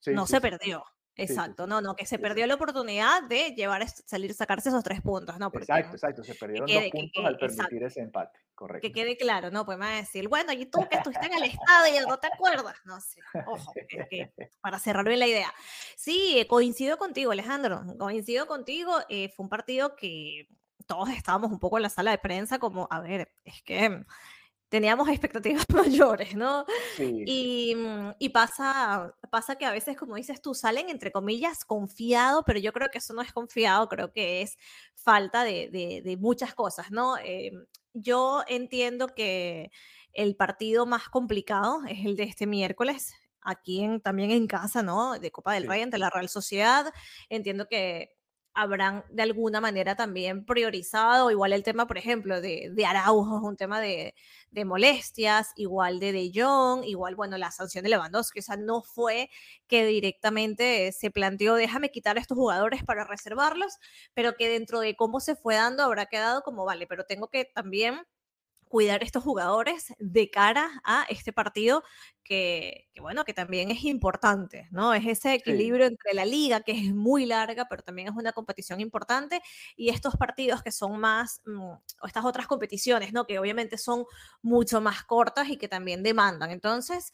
no 0.07 0.25
se 0.25 0.41
perdió. 0.41 0.83
Exacto, 1.23 1.67
no, 1.67 1.81
no, 1.81 1.95
que 1.95 2.05
se 2.05 2.19
perdió 2.19 2.47
la 2.47 2.55
oportunidad 2.55 3.23
de 3.23 3.53
llevar, 3.55 3.87
salir, 3.87 4.33
sacarse 4.33 4.69
esos 4.69 4.83
tres 4.83 5.01
puntos, 5.01 5.37
¿no? 5.39 5.51
exacto, 5.53 5.95
exacto, 5.95 6.23
se 6.23 6.35
perdieron 6.35 6.67
dos 6.67 6.83
puntos 6.91 7.25
al 7.25 7.37
permitir 7.37 7.83
ese 7.83 8.01
empate, 8.01 8.39
correcto. 8.55 8.87
Que 8.87 8.91
quede 8.91 9.17
claro, 9.17 9.51
¿no? 9.51 9.65
Pues 9.65 9.77
a 9.81 9.89
decir, 9.89 10.27
bueno, 10.27 10.51
y 10.53 10.65
tú 10.65 10.87
que 10.89 10.97
estuviste 10.97 11.27
en 11.27 11.33
el 11.33 11.43
estadio, 11.59 12.07
¿no 12.07 12.17
te 12.17 12.27
acuerdas? 12.27 12.75
No 12.85 12.99
sé, 12.99 13.19
ojo, 13.45 13.73
para 14.61 14.79
cerrar 14.79 15.05
bien 15.05 15.19
la 15.19 15.27
idea. 15.27 15.53
Sí, 15.95 16.45
coincido 16.49 16.97
contigo, 16.97 17.31
Alejandro, 17.31 17.83
coincido 17.97 18.47
contigo, 18.47 18.97
eh, 19.09 19.29
fue 19.29 19.43
un 19.43 19.49
partido 19.49 19.95
que 19.95 20.47
todos 20.87 21.09
estábamos 21.09 21.51
un 21.51 21.59
poco 21.59 21.77
en 21.77 21.83
la 21.83 21.89
sala 21.89 22.11
de 22.11 22.17
prensa 22.17 22.59
como, 22.59 22.87
a 22.91 22.99
ver, 22.99 23.31
es 23.45 23.61
que 23.63 24.03
teníamos 24.71 25.09
expectativas 25.09 25.65
mayores, 25.69 26.33
¿no? 26.33 26.65
Y, 26.97 27.75
mm, 27.75 28.11
y, 28.17 28.29
pasa, 28.29 29.13
pasa 29.29 29.57
que 29.57 29.65
a 29.65 29.71
veces, 29.71 29.97
como 29.97 30.15
dices 30.15 30.41
tú, 30.41 30.55
salen 30.55 30.89
entre 30.89 31.11
comillas 31.11 31.65
confiado, 31.65 32.43
pero 32.45 32.57
yo 32.57 32.71
creo 32.71 32.87
que 32.89 32.99
eso 32.99 33.13
no 33.13 33.21
es 33.21 33.33
confiado, 33.33 33.89
creo 33.89 34.13
que 34.13 34.41
es 34.41 34.57
falta 34.95 35.43
de, 35.43 35.69
de, 36.03 36.17
muchas 36.17 36.55
cosas, 36.55 36.89
¿no? 36.89 37.17
Eh, 37.17 37.51
yo 37.93 38.43
entiendo 38.47 39.09
que 39.09 39.71
el 40.13 40.37
partido 40.37 40.85
más 40.85 41.09
complicado 41.09 41.81
es 41.89 42.05
el 42.05 42.15
de 42.15 42.23
este 42.23 42.47
miércoles, 42.47 43.13
aquí 43.41 43.83
en, 43.83 43.99
también 43.99 44.31
en 44.31 44.47
casa, 44.47 44.81
¿no? 44.81 45.19
De 45.19 45.31
Copa 45.31 45.53
del 45.53 45.67
Rey 45.67 45.81
ante 45.81 45.97
la 45.97 46.09
Real 46.09 46.29
Sociedad. 46.29 46.93
Entiendo 47.27 47.67
que 47.67 48.15
habrán 48.53 49.05
de 49.09 49.23
alguna 49.23 49.61
manera 49.61 49.95
también 49.95 50.45
priorizado, 50.45 51.31
igual 51.31 51.53
el 51.53 51.63
tema, 51.63 51.87
por 51.87 51.97
ejemplo, 51.97 52.41
de, 52.41 52.69
de 52.73 52.85
Araujo 52.85 53.39
un 53.47 53.57
tema 53.57 53.79
de, 53.79 54.13
de, 54.51 54.65
molestias, 54.65 55.51
igual 55.55 55.99
de 55.99 56.11
De 56.11 56.31
Jong, 56.33 56.83
igual, 56.85 57.15
bueno, 57.15 57.37
la 57.37 57.51
sanción 57.51 57.83
de 57.83 57.89
Lewandowski, 57.91 58.39
o 58.39 58.41
sea, 58.43 58.57
no 58.57 58.81
fue 58.83 59.29
que 59.67 59.85
directamente 59.85 60.91
se 60.91 61.11
planteó, 61.11 61.55
déjame 61.55 61.91
quitar 61.91 62.17
a 62.17 62.21
estos 62.21 62.37
jugadores 62.37 62.83
para 62.83 63.05
reservarlos, 63.05 63.77
pero 64.13 64.35
que 64.35 64.49
dentro 64.49 64.79
de 64.79 64.95
cómo 64.95 65.19
se 65.19 65.35
fue 65.35 65.55
dando 65.55 65.83
habrá 65.83 66.05
quedado 66.07 66.41
como, 66.41 66.65
vale, 66.65 66.87
pero 66.87 67.05
tengo 67.05 67.27
que 67.29 67.45
también 67.45 68.01
cuidar 68.71 69.03
estos 69.03 69.23
jugadores 69.23 69.93
de 69.99 70.31
cara 70.31 70.81
a 70.85 71.05
este 71.09 71.33
partido 71.33 71.83
que, 72.23 72.87
bueno, 73.01 73.25
que 73.25 73.33
también 73.33 73.69
es 73.69 73.83
importante, 73.83 74.69
¿no? 74.71 74.93
Es 74.93 75.05
ese 75.05 75.33
equilibrio 75.33 75.85
entre 75.85 76.13
la 76.13 76.23
liga, 76.23 76.61
que 76.61 76.71
es 76.71 76.95
muy 76.95 77.25
larga, 77.25 77.67
pero 77.69 77.83
también 77.83 78.07
es 78.07 78.13
una 78.15 78.31
competición 78.31 78.79
importante, 78.79 79.41
y 79.75 79.89
estos 79.89 80.15
partidos 80.15 80.63
que 80.63 80.71
son 80.71 80.97
más, 80.99 81.41
mm, 81.45 81.59
o 81.59 82.07
estas 82.07 82.23
otras 82.23 82.47
competiciones, 82.47 83.11
¿no? 83.11 83.25
Que 83.27 83.39
obviamente 83.39 83.77
son 83.77 84.05
mucho 84.41 84.79
más 84.79 85.03
cortas 85.03 85.49
y 85.49 85.57
que 85.57 85.67
también 85.67 86.03
demandan. 86.03 86.51
Entonces, 86.51 87.11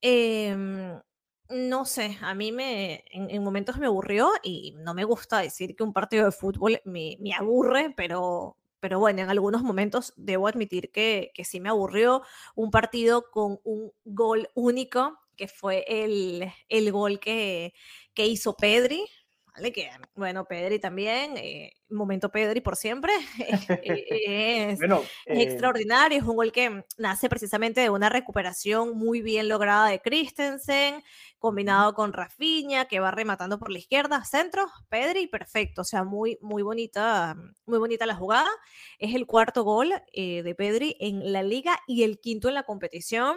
em, 0.00 1.00
no 1.48 1.84
sé, 1.84 2.16
a 2.22 2.34
mí 2.34 2.52
me, 2.52 3.04
en, 3.10 3.42
momentos 3.42 3.78
me 3.78 3.86
aburrió 3.86 4.30
y 4.44 4.74
no 4.78 4.94
me 4.94 5.04
gusta 5.04 5.40
decir 5.40 5.74
que 5.76 5.82
un 5.82 5.92
partido 5.92 6.24
de 6.26 6.32
fútbol 6.32 6.80
me, 6.84 7.16
me 7.20 7.34
aburre, 7.34 7.92
pero, 7.96 8.56
pero 8.84 8.98
bueno, 8.98 9.22
en 9.22 9.30
algunos 9.30 9.62
momentos 9.62 10.12
debo 10.14 10.46
admitir 10.46 10.92
que, 10.92 11.30
que 11.32 11.46
sí 11.46 11.58
me 11.58 11.70
aburrió 11.70 12.20
un 12.54 12.70
partido 12.70 13.30
con 13.30 13.58
un 13.64 13.92
gol 14.04 14.50
único, 14.54 15.18
que 15.36 15.48
fue 15.48 15.86
el, 15.88 16.52
el 16.68 16.92
gol 16.92 17.18
que, 17.18 17.72
que 18.12 18.26
hizo 18.26 18.58
Pedri, 18.58 19.06
¿vale? 19.54 19.72
Que, 19.72 19.90
bueno, 20.14 20.44
Pedri 20.46 20.78
también, 20.78 21.36
eh, 21.36 21.72
momento 21.88 22.30
Pedri 22.30 22.60
por 22.60 22.76
siempre, 22.76 23.12
eh, 23.38 24.70
es, 24.70 24.78
bueno, 24.78 25.02
eh, 25.26 25.42
extraordinario, 25.42 26.18
es 26.18 26.24
un 26.24 26.36
gol 26.36 26.52
que 26.52 26.84
nace 26.98 27.28
precisamente 27.28 27.80
de 27.80 27.90
una 27.90 28.08
recuperación 28.08 28.96
muy 28.96 29.22
bien 29.22 29.48
lograda 29.48 29.88
de 29.88 30.00
Christensen, 30.00 31.02
combinado 31.38 31.94
con 31.94 32.12
Rafinha, 32.12 32.86
que 32.86 33.00
va 33.00 33.10
rematando 33.10 33.58
por 33.58 33.70
la 33.70 33.78
izquierda, 33.78 34.24
centro, 34.24 34.66
Pedri, 34.88 35.26
perfecto, 35.28 35.82
o 35.82 35.84
sea, 35.84 36.02
muy, 36.02 36.38
muy 36.40 36.62
bonita, 36.62 37.36
muy 37.66 37.78
bonita 37.78 38.06
la 38.06 38.16
jugada, 38.16 38.50
es 38.98 39.14
el 39.14 39.26
cuarto 39.26 39.62
gol 39.62 39.92
de 40.14 40.54
Pedri 40.56 40.96
en 41.00 41.32
la 41.32 41.42
liga 41.42 41.78
y 41.86 42.02
el 42.02 42.18
quinto 42.18 42.48
en 42.48 42.54
la 42.54 42.62
competición, 42.64 43.36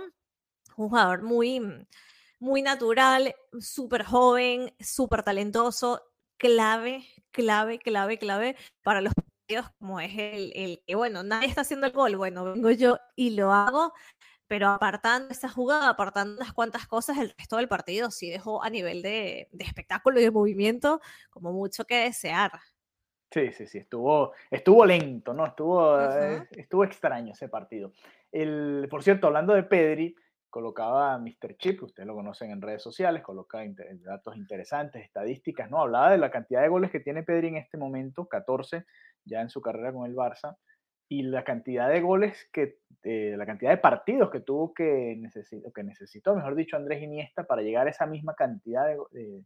un 0.77 0.89
jugador 0.89 1.24
muy 1.24 1.62
muy 2.39 2.62
natural, 2.62 3.36
súper 3.59 4.03
joven, 4.03 4.74
súper 4.79 5.24
talentoso, 5.24 6.01
clave, 6.38 7.06
clave, 7.32 7.79
clave, 7.79 8.17
clave 8.17 8.56
para 8.84 9.01
los 9.01 9.13
partidos 9.13 9.70
como 9.79 10.00
es 10.00 10.12
el, 10.17 10.82
que, 10.86 10.96
bueno, 10.96 11.24
nadie 11.24 11.48
está 11.48 11.62
haciendo 11.62 11.88
el 11.88 11.94
gol, 11.94 12.17
bueno, 12.17 12.44
vengo 12.44 12.72
yo 12.72 13.00
y 13.15 13.32
lo 13.36 13.53
hago, 13.53 13.94
pero 14.48 14.67
apartando 14.70 15.29
esa 15.32 15.50
jugada, 15.50 15.89
apartando 15.89 16.36
unas 16.36 16.53
cuantas 16.53 16.88
cosas, 16.88 17.17
el 17.17 17.34
resto 17.38 17.58
del 17.58 17.67
partido 17.67 18.12
sí 18.12 18.29
dejó 18.29 18.63
a 18.63 18.70
nivel 18.70 19.01
de, 19.01 19.50
espectáculo 19.60 20.20
y 20.20 20.24
de 20.24 20.32
movimiento 20.32 21.01
como 21.29 21.53
mucho 21.53 21.86
que 21.86 22.03
desear. 22.03 22.51
Sí, 23.32 23.51
sí, 23.51 23.67
sí, 23.67 23.77
estuvo, 23.79 24.34
estuvo 24.50 24.86
lento, 24.86 25.34
¿no? 25.34 25.46
Estuvo, 25.46 26.00
eh, 26.00 26.48
estuvo 26.51 26.86
extraño 26.86 27.34
ese 27.34 27.50
partido. 27.50 27.91
El, 28.32 28.88
por 28.89 29.03
cierto, 29.03 29.27
hablando 29.27 29.53
de 29.53 29.63
Pedri, 29.63 30.15
colocaba 30.50 31.18
Mr. 31.18 31.58
Chip, 31.58 31.84
ustedes 31.84 32.08
lo 32.08 32.16
conocen 32.16 32.51
en 32.51 32.62
redes 32.62 32.82
sociales, 32.82 33.24
coloca 33.24 33.63
datos 34.04 34.36
interesantes, 34.38 35.04
estadísticas, 35.04 35.70
¿no? 35.70 35.82
Hablaba 35.82 36.12
de 36.12 36.18
la 36.18 36.32
cantidad 36.32 36.62
de 36.62 36.70
goles 36.70 36.92
que 36.92 37.00
tiene 37.00 37.24
Pedri 37.24 37.50
en 37.50 37.58
este 37.58 37.77
momento, 37.77 38.27
14 38.27 38.86
ya 39.25 39.42
en 39.42 39.50
su 39.50 39.62
carrera 39.62 39.92
con 39.92 40.06
el 40.06 40.16
Barça, 40.16 40.58
y 41.10 41.24
la 41.24 41.44
cantidad 41.44 41.89
de 41.89 42.01
goles 42.01 42.50
que, 42.51 42.80
eh, 43.04 43.36
la 43.38 43.46
cantidad 43.46 43.72
de 43.72 43.77
partidos 43.77 44.30
que 44.30 44.42
tuvo 44.42 44.74
que, 44.74 45.16
necesitó, 45.18 45.72
que 45.72 45.84
necesitó, 45.84 46.36
mejor 46.36 46.56
dicho, 46.56 46.75
Andrés 46.75 47.01
Iniesta 47.01 47.46
para 47.46 47.62
llegar 47.62 47.88
a 47.88 47.92
esa 47.92 48.06
misma 48.06 48.36
cantidad 48.36 48.86
de, 48.88 49.44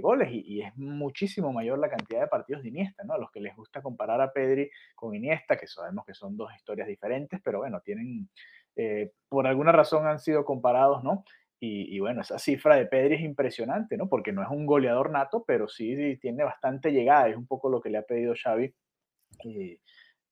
goles 0.00 0.30
y, 0.32 0.62
es 0.62 0.74
muchísimo 0.76 1.52
mayor 1.52 1.78
la 1.78 1.90
cantidad 1.90 2.22
de 2.22 2.26
partidos 2.26 2.62
de 2.62 2.70
Iniesta, 2.70 3.04
¿no? 3.04 3.14
A 3.14 3.18
los 3.18 3.30
que 3.30 3.40
les 3.40 3.54
gusta 3.54 3.82
comparar 3.82 4.20
a 4.22 4.32
Pedri 4.32 4.70
con 4.94 5.14
Iniesta, 5.14 5.56
que 5.56 5.66
sabemos 5.66 6.04
que 6.06 6.14
son 6.14 6.36
dos 6.36 6.50
historias 6.54 6.88
diferentes, 6.88 7.40
pero 7.44 7.58
bueno, 7.58 7.80
tienen 7.80 8.28
eh, 8.76 9.12
por 9.28 9.46
alguna 9.46 9.72
razón 9.72 10.06
han 10.06 10.18
sido 10.18 10.44
comparados, 10.44 11.02
¿no? 11.02 11.24
Y, 11.64 12.00
bueno, 12.00 12.22
esa 12.22 12.40
cifra 12.40 12.74
de 12.74 12.86
Pedri 12.86 13.14
es 13.14 13.20
impresionante, 13.20 13.96
¿no? 13.96 14.08
Porque 14.08 14.32
no 14.32 14.42
es 14.42 14.48
un 14.48 14.66
goleador 14.66 15.12
nato, 15.12 15.44
pero 15.46 15.68
sí, 15.68 16.18
tiene 16.20 16.42
bastante 16.42 16.90
llegada, 16.90 17.28
es 17.28 17.36
un 17.36 17.46
poco 17.46 17.70
lo 17.70 17.80
que 17.80 17.88
le 17.88 17.98
ha 17.98 18.02
pedido 18.02 18.34
Xavi. 18.34 18.74
Eh, 19.44 19.78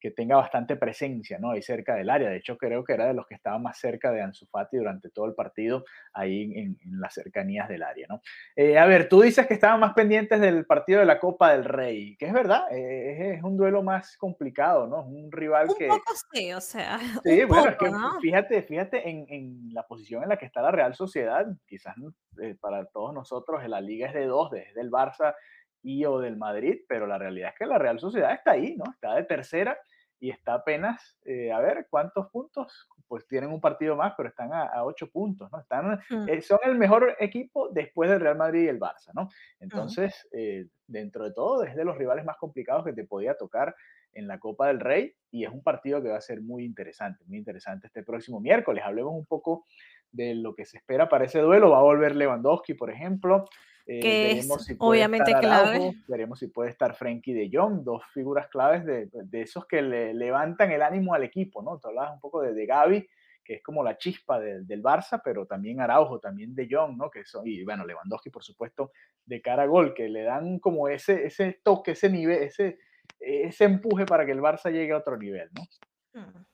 que 0.00 0.10
tenga 0.10 0.36
bastante 0.36 0.76
presencia, 0.76 1.38
¿no? 1.38 1.50
Ahí 1.50 1.62
cerca 1.62 1.94
del 1.94 2.10
área. 2.10 2.30
De 2.30 2.36
hecho, 2.36 2.56
creo 2.56 2.82
que 2.82 2.94
era 2.94 3.06
de 3.06 3.14
los 3.14 3.26
que 3.26 3.34
estaba 3.34 3.58
más 3.58 3.78
cerca 3.78 4.10
de 4.10 4.22
Ansu 4.22 4.46
Fati 4.46 4.78
durante 4.78 5.10
todo 5.10 5.26
el 5.26 5.34
partido, 5.34 5.84
ahí 6.12 6.52
en, 6.56 6.78
las 7.00 7.14
cercanías 7.14 7.68
del 7.68 7.82
área, 7.82 8.06
¿no? 8.08 8.20
Eh, 8.56 8.78
a 8.78 8.86
ver, 8.86 9.08
tú 9.08 9.20
dices 9.20 9.46
que 9.46 9.54
estaban 9.54 9.80
más 9.80 9.92
pendientes 9.94 10.40
del 10.40 10.66
partido 10.66 11.00
de 11.00 11.06
la 11.06 11.18
Copa 11.18 11.52
del 11.52 11.64
Rey, 11.64 12.16
que 12.16 12.26
es 12.26 12.32
verdad, 12.32 12.64
eh, 12.72 13.34
es, 13.36 13.42
un 13.42 13.56
duelo 13.56 13.82
más 13.82 14.16
complicado, 14.16 14.86
¿no? 14.86 15.00
Es 15.00 15.06
un 15.06 15.30
rival 15.30 15.68
un 15.68 15.76
que... 15.76 15.88
Poco 15.88 16.12
sí, 16.32 16.52
o 16.52 16.60
sea. 16.60 16.98
Sí, 17.24 17.44
bueno, 17.44 17.70
es 17.70 17.76
que 17.76 17.90
fíjate, 18.20 18.62
fíjate 18.62 19.08
en, 19.08 19.26
en, 19.28 19.74
la 19.74 19.86
posición 19.86 20.22
en 20.22 20.30
la 20.30 20.36
que 20.38 20.46
está 20.46 20.62
la 20.62 20.70
Real 20.70 20.94
Sociedad, 20.94 21.46
quizás 21.66 21.94
eh, 22.40 22.56
para 22.60 22.86
todos 22.86 23.12
nosotros 23.12 23.62
la 23.68 23.80
liga 23.80 24.08
es 24.08 24.14
de 24.14 24.26
dos, 24.26 24.50
desde 24.50 24.80
el 24.80 24.90
Barça 24.90 25.34
y 25.82 26.04
o 26.04 26.18
del 26.18 26.36
Madrid, 26.36 26.80
pero 26.88 27.06
la 27.06 27.18
realidad 27.18 27.50
es 27.50 27.58
que 27.58 27.66
la 27.66 27.78
Real 27.78 27.98
Sociedad 27.98 28.32
está 28.32 28.52
ahí, 28.52 28.76
¿no? 28.76 28.84
Está 28.92 29.14
de 29.14 29.24
tercera 29.24 29.78
y 30.20 30.30
está 30.30 30.54
apenas, 30.54 31.18
eh, 31.24 31.50
a 31.50 31.58
ver, 31.60 31.86
¿cuántos 31.88 32.28
puntos? 32.30 32.88
Pues 33.08 33.26
tienen 33.26 33.50
un 33.50 33.60
partido 33.60 33.96
más, 33.96 34.12
pero 34.16 34.28
están 34.28 34.52
a, 34.52 34.84
ocho 34.84 35.10
puntos, 35.10 35.50
¿no? 35.50 35.60
Están, 35.60 35.98
mm. 36.10 36.28
eh, 36.28 36.42
son 36.42 36.58
el 36.64 36.76
mejor 36.76 37.16
equipo 37.18 37.70
después 37.70 38.10
del 38.10 38.20
Real 38.20 38.36
Madrid 38.36 38.64
y 38.64 38.68
el 38.68 38.78
Barça, 38.78 39.12
¿no? 39.14 39.30
Entonces, 39.58 40.28
eh, 40.32 40.66
dentro 40.86 41.24
de 41.24 41.32
todo, 41.32 41.64
es 41.64 41.74
de 41.74 41.84
los 41.84 41.96
rivales 41.96 42.24
más 42.24 42.36
complicados 42.36 42.84
que 42.84 42.92
te 42.92 43.04
podía 43.04 43.34
tocar 43.34 43.74
en 44.12 44.28
la 44.28 44.38
Copa 44.38 44.68
del 44.68 44.80
Rey 44.80 45.14
y 45.30 45.44
es 45.44 45.50
un 45.50 45.62
partido 45.62 46.02
que 46.02 46.10
va 46.10 46.18
a 46.18 46.20
ser 46.20 46.42
muy 46.42 46.64
interesante, 46.64 47.24
muy 47.26 47.38
interesante 47.38 47.86
este 47.86 48.02
próximo 48.02 48.40
miércoles. 48.40 48.84
Hablemos 48.84 49.14
un 49.14 49.26
poco 49.26 49.64
de 50.12 50.34
lo 50.34 50.54
que 50.54 50.66
se 50.66 50.76
espera 50.76 51.08
para 51.08 51.24
ese 51.24 51.40
duelo. 51.40 51.70
Va 51.70 51.78
a 51.78 51.82
volver 51.82 52.14
Lewandowski, 52.14 52.74
por 52.74 52.90
ejemplo. 52.90 53.46
Eh, 53.92 53.98
que 53.98 54.30
es 54.38 54.64
si 54.64 54.76
obviamente 54.78 55.34
clave. 55.34 55.96
veremos 56.06 56.38
si 56.38 56.46
puede 56.46 56.70
estar 56.70 56.94
Frenkie 56.94 57.34
de 57.34 57.50
Jong, 57.52 57.82
dos 57.82 58.04
figuras 58.14 58.46
claves 58.46 58.84
de, 58.84 59.08
de, 59.10 59.42
esos 59.42 59.66
que 59.66 59.82
le 59.82 60.14
levantan 60.14 60.70
el 60.70 60.80
ánimo 60.80 61.12
al 61.12 61.24
equipo, 61.24 61.60
¿no? 61.60 61.76
Tú 61.80 61.88
hablabas 61.88 62.14
un 62.14 62.20
poco 62.20 62.40
de, 62.40 62.54
de 62.54 62.66
Gaby, 62.66 63.08
que 63.42 63.54
es 63.54 63.62
como 63.64 63.82
la 63.82 63.98
chispa 63.98 64.38
del 64.38 64.80
Barça, 64.80 65.20
pero 65.24 65.44
también 65.44 65.80
Araujo, 65.80 66.20
también 66.20 66.54
de 66.54 66.68
Jong, 66.70 66.96
¿no? 66.96 67.10
Que 67.10 67.24
son, 67.24 67.48
y 67.48 67.64
bueno, 67.64 67.84
Lewandowski, 67.84 68.30
por 68.30 68.44
supuesto, 68.44 68.92
de 69.26 69.42
cara 69.42 69.64
a 69.64 69.66
gol, 69.66 69.92
que 69.92 70.08
le 70.08 70.22
dan 70.22 70.60
como 70.60 70.86
ese, 70.88 71.26
ese 71.26 71.58
toque, 71.64 71.90
ese 71.90 72.10
nivel, 72.10 72.44
ese, 72.44 72.78
ese 73.18 73.64
empuje 73.64 74.06
para 74.06 74.24
que 74.24 74.30
el 74.30 74.40
Barça 74.40 74.70
llegue 74.70 74.92
a 74.92 74.98
otro 74.98 75.16
nivel, 75.16 75.50
¿no? 75.52 76.20
Mm. 76.20 76.44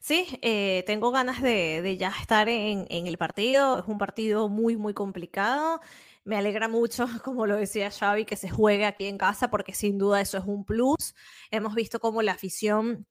Sí, 0.00 0.26
eh, 0.42 0.82
tengo 0.86 1.12
ganas 1.12 1.40
de, 1.40 1.80
de 1.82 1.96
ya 1.96 2.12
estar 2.20 2.48
en, 2.48 2.84
en, 2.90 3.06
el 3.06 3.16
partido. 3.16 3.78
Es 3.78 3.86
un 3.86 3.96
partido 3.96 4.50
muy, 4.50 4.76
muy 4.76 4.92
complicado. 4.92 5.80
Me 6.24 6.36
alegra 6.36 6.68
mucho, 6.68 7.06
como 7.24 7.46
lo 7.46 7.56
decía 7.56 7.90
Xavi, 7.90 8.24
que 8.24 8.36
se 8.36 8.48
juegue 8.48 8.86
aquí 8.86 9.06
en 9.06 9.18
casa, 9.18 9.50
porque 9.50 9.74
sin 9.74 9.98
duda 9.98 10.20
eso 10.20 10.38
es 10.38 10.44
un 10.44 10.64
plus. 10.64 11.14
Hemos 11.50 11.74
visto 11.74 12.00
cómo 12.00 12.22
la 12.22 12.32
afición 12.32 13.06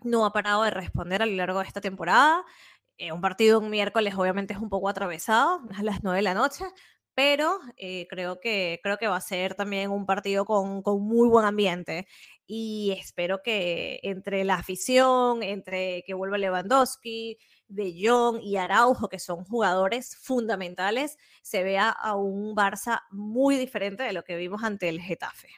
no 0.00 0.26
ha 0.26 0.32
parado 0.32 0.64
de 0.64 0.70
responder 0.70 1.22
a 1.22 1.26
lo 1.26 1.34
largo 1.36 1.60
de 1.60 1.66
esta 1.66 1.80
temporada. 1.80 2.44
Eh, 2.98 3.12
un 3.12 3.20
partido 3.20 3.60
un 3.60 3.70
miércoles 3.70 4.14
obviamente 4.16 4.54
es 4.54 4.60
un 4.60 4.70
poco 4.70 4.88
atravesado, 4.88 5.60
a 5.76 5.82
las 5.82 6.02
9 6.02 6.18
de 6.18 6.22
la 6.22 6.34
noche, 6.34 6.64
pero 7.14 7.60
eh, 7.76 8.06
creo, 8.10 8.40
que, 8.40 8.80
creo 8.82 8.98
que 8.98 9.08
va 9.08 9.16
a 9.16 9.20
ser 9.20 9.54
también 9.54 9.90
un 9.90 10.06
partido 10.06 10.44
con, 10.44 10.82
con 10.82 11.02
muy 11.02 11.28
buen 11.28 11.46
ambiente 11.46 12.06
y 12.46 12.94
espero 12.98 13.42
que 13.42 14.00
entre 14.02 14.44
la 14.44 14.54
afición, 14.54 15.42
entre 15.42 16.02
que 16.06 16.14
vuelva 16.14 16.38
Lewandowski, 16.38 17.38
de 17.68 17.92
Jong 18.00 18.40
y 18.42 18.56
Araujo, 18.56 19.08
que 19.08 19.18
son 19.18 19.44
jugadores 19.44 20.16
fundamentales, 20.16 21.18
se 21.42 21.64
vea 21.64 21.90
a 21.90 22.14
un 22.14 22.54
Barça 22.54 23.02
muy 23.10 23.56
diferente 23.56 24.04
de 24.04 24.12
lo 24.12 24.22
que 24.22 24.36
vimos 24.36 24.62
ante 24.62 24.88
el 24.88 25.00
Getafe. 25.00 25.48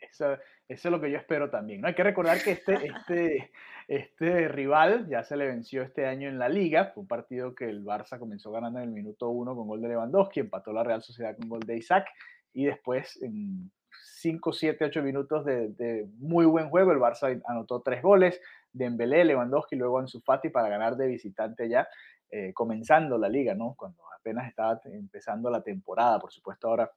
Eso, 0.00 0.36
es 0.68 0.84
lo 0.84 1.00
que 1.00 1.10
yo 1.10 1.18
espero 1.18 1.50
también. 1.50 1.80
¿no? 1.80 1.88
Hay 1.88 1.94
que 1.94 2.02
recordar 2.02 2.42
que 2.42 2.52
este, 2.52 2.86
este, 2.86 3.52
este 3.88 4.48
rival 4.48 5.08
ya 5.08 5.22
se 5.22 5.36
le 5.36 5.46
venció 5.46 5.82
este 5.82 6.06
año 6.06 6.28
en 6.28 6.38
la 6.38 6.48
liga. 6.48 6.86
Fue 6.92 7.02
un 7.02 7.08
partido 7.08 7.54
que 7.54 7.68
el 7.68 7.84
Barça 7.84 8.18
comenzó 8.18 8.50
ganando 8.50 8.80
en 8.80 8.86
el 8.86 8.90
minuto 8.90 9.28
uno 9.30 9.54
con 9.54 9.68
gol 9.68 9.80
de 9.80 9.88
Lewandowski, 9.88 10.40
empató 10.40 10.72
la 10.72 10.84
Real 10.84 11.02
Sociedad 11.02 11.36
con 11.36 11.48
gol 11.48 11.60
de 11.60 11.76
Isaac 11.76 12.08
y 12.52 12.64
después 12.64 13.20
en 13.22 13.70
5, 14.20 14.52
7, 14.52 14.84
8 14.86 15.02
minutos 15.02 15.44
de, 15.44 15.68
de, 15.68 16.06
muy 16.18 16.44
buen 16.46 16.68
juego 16.70 16.92
el 16.92 16.98
Barça 16.98 17.40
anotó 17.46 17.80
tres 17.80 18.02
goles. 18.02 18.40
Dembélé, 18.72 19.24
Lewandowski, 19.24 19.76
luego 19.76 19.98
Ansu 19.98 20.20
Fati 20.20 20.50
para 20.50 20.68
ganar 20.68 20.96
de 20.96 21.06
visitante 21.06 21.68
ya, 21.68 21.88
eh, 22.30 22.52
comenzando 22.52 23.16
la 23.16 23.28
liga, 23.28 23.54
¿no? 23.54 23.74
Cuando 23.76 24.02
apenas 24.18 24.48
estaba 24.48 24.80
empezando 24.84 25.50
la 25.50 25.62
temporada, 25.62 26.18
por 26.18 26.32
supuesto 26.32 26.68
ahora 26.68 26.90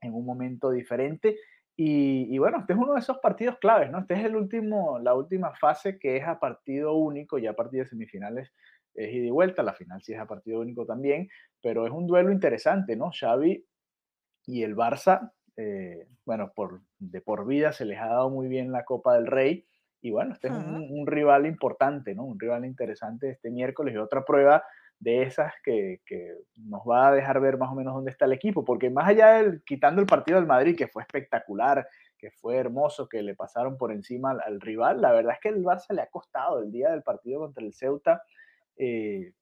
en 0.00 0.14
un 0.14 0.24
momento 0.24 0.70
diferente. 0.70 1.36
Y, 1.78 2.38
bueno, 2.38 2.60
este 2.60 2.72
es 2.72 2.78
uno 2.78 2.94
de 2.94 3.00
esos 3.00 3.18
partidos 3.18 3.58
claves, 3.58 3.90
¿no? 3.90 3.98
Este 3.98 4.14
es 4.14 4.24
el 4.24 4.34
último, 4.34 4.98
la 4.98 5.14
última 5.14 5.52
fase 5.54 5.98
que 5.98 6.16
es 6.16 6.26
a 6.26 6.40
partido 6.40 6.94
único, 6.94 7.36
ya 7.38 7.50
a 7.50 7.54
partir 7.54 7.80
de 7.80 7.86
semifinales 7.86 8.50
es 8.94 9.12
ida 9.12 9.26
y 9.26 9.30
vuelta, 9.30 9.62
la 9.62 9.74
final 9.74 10.02
sí 10.02 10.14
es 10.14 10.18
a 10.18 10.26
partido 10.26 10.60
único 10.60 10.86
también, 10.86 11.28
pero 11.60 11.86
es 11.86 11.92
un 11.92 12.06
duelo 12.06 12.32
interesante, 12.32 12.96
¿no? 12.96 13.10
Xavi 13.12 13.62
y 14.46 14.62
el 14.62 14.74
Barça, 14.74 15.32
eh, 15.56 16.06
bueno, 16.24 16.52
por, 16.54 16.80
de 16.98 17.20
por 17.20 17.46
vida 17.46 17.72
se 17.72 17.84
les 17.84 17.98
ha 17.98 18.06
dado 18.06 18.30
muy 18.30 18.48
bien 18.48 18.72
la 18.72 18.84
Copa 18.84 19.14
del 19.14 19.26
Rey, 19.26 19.66
y 20.06 20.10
bueno, 20.10 20.34
este 20.34 20.48
es 20.48 20.54
un, 20.54 21.06
rival 21.06 21.46
importante, 21.46 22.14
¿no? 22.14 22.24
Un 22.24 22.38
rival 22.38 22.64
interesante 22.64 23.30
este 23.30 23.50
miércoles 23.50 23.92
y 23.92 23.98
otra 23.98 24.24
prueba 24.24 24.62
de 25.00 25.22
esas 25.22 25.52
que, 25.64 26.00
nos 26.56 26.82
va 26.82 27.08
a 27.08 27.12
dejar 27.12 27.40
ver 27.40 27.58
más 27.58 27.70
o 27.70 27.74
menos 27.74 27.94
dónde 27.94 28.12
está 28.12 28.26
el 28.26 28.32
equipo, 28.32 28.64
porque 28.64 28.88
más 28.88 29.08
allá 29.08 29.32
del, 29.32 29.62
quitando 29.64 30.00
el 30.00 30.06
partido 30.06 30.38
del 30.38 30.46
Madrid, 30.46 30.76
que 30.76 30.86
fue 30.86 31.02
espectacular, 31.02 31.88
que 32.18 32.30
fue 32.30 32.56
hermoso, 32.56 33.08
que 33.08 33.22
le 33.22 33.34
pasaron 33.34 33.76
por 33.76 33.90
encima 33.90 34.30
al, 34.30 34.60
rival, 34.60 35.00
la 35.00 35.12
verdad 35.12 35.34
es 35.34 35.40
que 35.40 35.48
el 35.48 35.64
Barça 35.64 35.92
le 35.92 36.02
ha 36.02 36.06
costado 36.06 36.62
el 36.62 36.70
día 36.70 36.90
del 36.90 37.02
partido 37.02 37.40
contra 37.40 37.64
el 37.64 37.74
Ceuta. 37.74 38.22
Eh, 38.76 39.32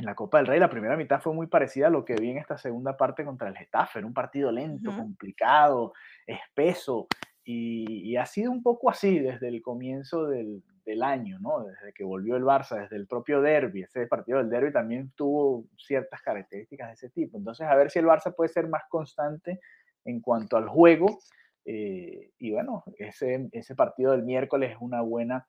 en 0.00 0.06
la 0.06 0.14
Copa 0.14 0.38
del 0.38 0.46
Rey, 0.46 0.58
la 0.58 0.70
primera 0.70 0.96
mitad 0.96 1.20
fue 1.20 1.34
muy 1.34 1.46
parecida 1.46 1.86
a 1.86 1.90
lo 1.90 2.04
que 2.04 2.14
vi 2.14 2.30
en 2.30 2.38
esta 2.38 2.58
segunda 2.58 2.96
parte 2.96 3.24
contra 3.24 3.48
el 3.48 3.56
Getafe. 3.56 3.98
Era 3.98 4.08
un 4.08 4.14
partido 4.14 4.50
lento, 4.50 4.90
complicado, 4.96 5.92
espeso. 6.26 7.06
Y, 7.44 8.16
ha 8.16 8.26
sido 8.26 8.50
un 8.50 8.62
poco 8.62 8.90
así 8.90 9.18
desde 9.18 9.48
el 9.48 9.62
comienzo 9.62 10.26
del, 10.26 10.62
año, 11.02 11.38
¿no? 11.38 11.62
Desde 11.62 11.92
que 11.92 12.02
volvió 12.02 12.34
el 12.34 12.42
Barça, 12.42 12.80
desde 12.80 12.96
el 12.96 13.06
propio 13.06 13.40
derby. 13.40 13.82
Ese 13.82 14.08
partido 14.08 14.38
del 14.38 14.50
derby 14.50 14.72
también 14.72 15.12
tuvo 15.14 15.66
ciertas 15.76 16.20
características 16.20 16.88
de 16.88 16.94
ese 16.94 17.10
tipo. 17.10 17.38
Entonces, 17.38 17.68
a 17.68 17.76
ver 17.76 17.92
si 17.92 18.00
el 18.00 18.06
Barça 18.06 18.34
puede 18.34 18.48
ser 18.48 18.66
más 18.66 18.82
constante 18.88 19.60
en 20.04 20.20
cuanto 20.20 20.56
al 20.56 20.68
juego. 20.68 21.20
Eh, 21.64 22.32
y 22.38 22.50
bueno, 22.50 22.82
ese, 22.98 23.48
ese 23.52 23.76
partido 23.76 24.10
del 24.10 24.24
miércoles 24.24 24.72
es 24.72 24.78
una 24.80 25.00
buena 25.00 25.46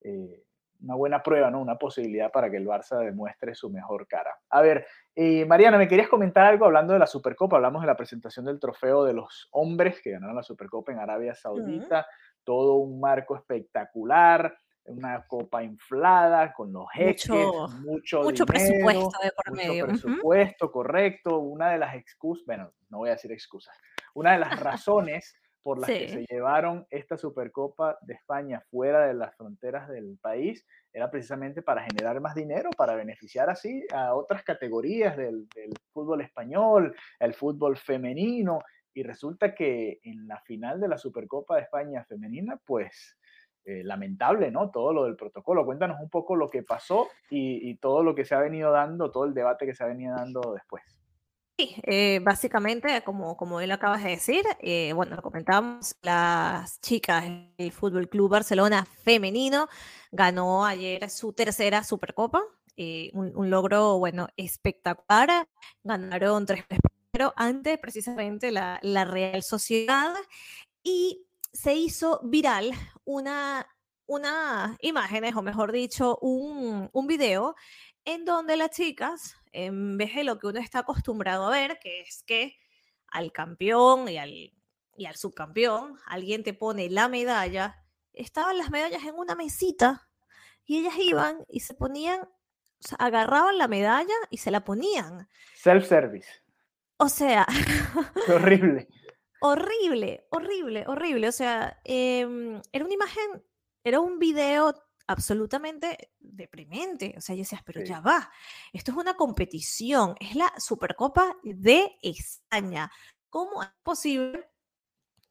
eh, 0.00 0.42
una 0.82 0.94
buena 0.94 1.22
prueba, 1.22 1.50
¿no? 1.50 1.60
Una 1.60 1.76
posibilidad 1.76 2.30
para 2.30 2.50
que 2.50 2.56
el 2.56 2.66
Barça 2.66 2.98
demuestre 3.04 3.54
su 3.54 3.70
mejor 3.70 4.06
cara. 4.06 4.38
A 4.50 4.62
ver, 4.62 4.86
eh, 5.14 5.44
Mariana, 5.44 5.78
¿me 5.78 5.88
querías 5.88 6.08
comentar 6.08 6.46
algo 6.46 6.64
hablando 6.64 6.92
de 6.92 6.98
la 6.98 7.06
Supercopa? 7.06 7.56
Hablamos 7.56 7.82
de 7.82 7.86
la 7.86 7.96
presentación 7.96 8.44
del 8.44 8.58
trofeo 8.58 9.04
de 9.04 9.12
los 9.12 9.48
hombres 9.52 10.00
que 10.00 10.12
ganaron 10.12 10.36
la 10.36 10.42
Supercopa 10.42 10.92
en 10.92 10.98
Arabia 10.98 11.34
Saudita, 11.34 12.06
todo 12.44 12.76
un 12.76 13.00
marco 13.00 13.36
espectacular, 13.36 14.56
una 14.84 15.24
copa 15.26 15.62
inflada 15.62 16.52
con 16.52 16.72
los 16.72 16.86
jeques, 16.92 17.28
mucho, 17.28 18.22
mucho, 18.22 18.46
presupuesto 18.46 19.18
de 19.22 19.30
por 19.32 19.50
mucho 19.50 19.68
medio. 19.68 19.86
presupuesto, 19.86 20.72
correcto. 20.72 21.38
Una 21.38 21.70
de 21.70 21.78
las 21.78 21.94
excusas, 21.94 22.44
bueno, 22.46 22.72
no 22.88 22.98
voy 22.98 23.10
a 23.10 23.12
decir 23.12 23.30
excusas, 23.32 23.76
una 24.14 24.32
de 24.32 24.38
las 24.38 24.58
razones 24.58 25.36
por 25.62 25.78
las 25.78 25.88
que 25.88 26.08
se 26.08 26.26
llevaron 26.30 26.86
esta 26.90 27.16
Supercopa 27.16 27.98
de 28.02 28.14
España 28.14 28.62
fuera 28.70 29.06
de 29.06 29.14
las 29.14 29.34
fronteras 29.36 29.88
del 29.88 30.18
país 30.20 30.66
era 30.92 31.10
precisamente 31.10 31.62
para 31.62 31.82
generar 31.82 32.20
más 32.20 32.34
dinero, 32.34 32.70
para 32.76 32.94
beneficiar 32.94 33.50
así 33.50 33.84
a 33.92 34.14
otras 34.14 34.42
categorías 34.42 35.16
del, 35.16 35.46
fútbol 35.92 36.22
español, 36.22 36.94
el 37.18 37.34
fútbol 37.34 37.76
femenino, 37.76 38.60
y 38.92 39.02
resulta 39.02 39.54
que 39.54 40.00
en 40.02 40.26
la 40.26 40.40
final 40.40 40.80
de 40.80 40.88
la 40.88 40.98
Supercopa 40.98 41.56
de 41.56 41.62
España 41.62 42.04
femenina, 42.04 42.60
pues 42.64 43.18
eh, 43.64 43.84
lamentable, 43.84 44.50
¿no? 44.50 44.70
Todo 44.70 44.92
lo 44.92 45.04
del 45.04 45.16
protocolo. 45.16 45.64
Cuéntanos 45.64 46.00
un 46.00 46.10
poco 46.10 46.34
lo 46.34 46.48
que 46.48 46.62
pasó 46.62 47.08
y, 47.28 47.70
y 47.70 47.76
todo 47.76 48.02
lo 48.02 48.14
que 48.14 48.24
se 48.24 48.34
ha 48.34 48.40
venido 48.40 48.72
dando, 48.72 49.12
todo 49.12 49.26
el 49.26 49.34
debate 49.34 49.66
que 49.66 49.74
se 49.74 49.84
ha 49.84 49.86
venido 49.86 50.16
dando 50.16 50.54
después. 50.54 50.99
Sí, 51.60 51.76
eh, 51.82 52.20
básicamente, 52.22 53.02
como, 53.02 53.36
como 53.36 53.60
él 53.60 53.70
acabas 53.70 54.02
de 54.02 54.10
decir, 54.10 54.42
eh, 54.60 54.94
bueno, 54.94 55.14
lo 55.14 55.20
comentamos, 55.20 55.94
las 56.00 56.80
chicas 56.80 57.22
del 57.58 57.70
Fútbol 57.70 58.08
Club 58.08 58.30
Barcelona 58.30 58.86
femenino 59.04 59.68
ganó 60.10 60.64
ayer 60.64 61.10
su 61.10 61.34
tercera 61.34 61.84
Supercopa, 61.84 62.42
eh, 62.78 63.10
un, 63.12 63.50
logro, 63.50 63.98
bueno, 63.98 64.28
espectacular. 64.38 65.46
Ganaron 65.84 66.46
tres 66.46 66.64
pero 67.10 67.34
ante 67.36 67.76
precisamente 67.76 68.50
la, 68.52 68.78
la 68.80 69.04
Real 69.04 69.42
Sociedad 69.42 70.14
y 70.82 71.26
se 71.52 71.74
hizo 71.74 72.20
viral 72.22 72.72
una 73.04 73.66
unas 74.10 74.76
imágenes, 74.80 75.36
o 75.36 75.42
mejor 75.42 75.70
dicho, 75.70 76.18
un, 76.20 76.90
un 76.92 77.06
video 77.06 77.54
en 78.04 78.24
donde 78.24 78.56
las 78.56 78.70
chicas, 78.70 79.36
en 79.52 79.96
vez 79.96 80.14
de 80.14 80.24
lo 80.24 80.38
que 80.38 80.46
uno 80.46 80.60
está 80.60 80.80
acostumbrado 80.80 81.46
a 81.46 81.50
ver, 81.50 81.78
que 81.78 82.00
es 82.00 82.22
que 82.22 82.56
al 83.08 83.32
campeón 83.32 84.08
y 84.08 84.18
al, 84.18 84.30
y 84.96 85.06
al 85.06 85.16
subcampeón, 85.16 85.98
alguien 86.06 86.42
te 86.42 86.54
pone 86.54 86.88
la 86.90 87.08
medalla, 87.08 87.84
estaban 88.12 88.58
las 88.58 88.70
medallas 88.70 89.04
en 89.04 89.14
una 89.14 89.34
mesita 89.34 90.08
y 90.64 90.78
ellas 90.78 90.94
iban 90.98 91.44
y 91.48 91.60
se 91.60 91.74
ponían, 91.74 92.20
o 92.22 92.28
sea, 92.78 92.96
agarraban 92.98 93.58
la 93.58 93.68
medalla 93.68 94.14
y 94.30 94.38
se 94.38 94.50
la 94.50 94.64
ponían. 94.64 95.28
Self-service. 95.54 96.28
O 96.98 97.08
sea, 97.08 97.46
horrible. 98.28 98.88
horrible, 99.40 100.26
horrible, 100.30 100.84
horrible. 100.86 101.28
O 101.28 101.32
sea, 101.32 101.80
em, 101.84 102.60
era 102.72 102.84
una 102.84 102.94
imagen, 102.94 103.42
era 103.82 104.00
un 104.00 104.18
video 104.18 104.74
absolutamente 105.12 106.12
deprimente. 106.20 107.14
O 107.18 107.20
sea, 107.20 107.34
yo 107.34 107.40
decías, 107.42 107.62
pero 107.64 107.80
Sí. 107.80 107.86
ya 107.86 108.00
va, 108.00 108.30
esto 108.72 108.92
es 108.92 108.96
una 108.98 109.14
competición, 109.14 110.14
es 110.20 110.34
la 110.36 110.52
Supercopa 110.58 111.36
de 111.44 111.98
España. 112.02 112.90
¿Cómo 113.30 113.62
es 113.62 113.68
posible 113.82 114.48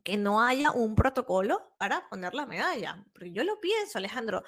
que 0.04 0.18
no 0.18 0.42
haya 0.42 0.72
un 0.72 0.96
protocolo 0.96 1.74
para 1.78 2.08
poner 2.10 2.34
la 2.34 2.46
medalla? 2.46 3.06
Porque 3.13 3.32
yo 3.32 3.44
lo 3.44 3.60
pienso, 3.60 3.98
Alejandro. 3.98 4.44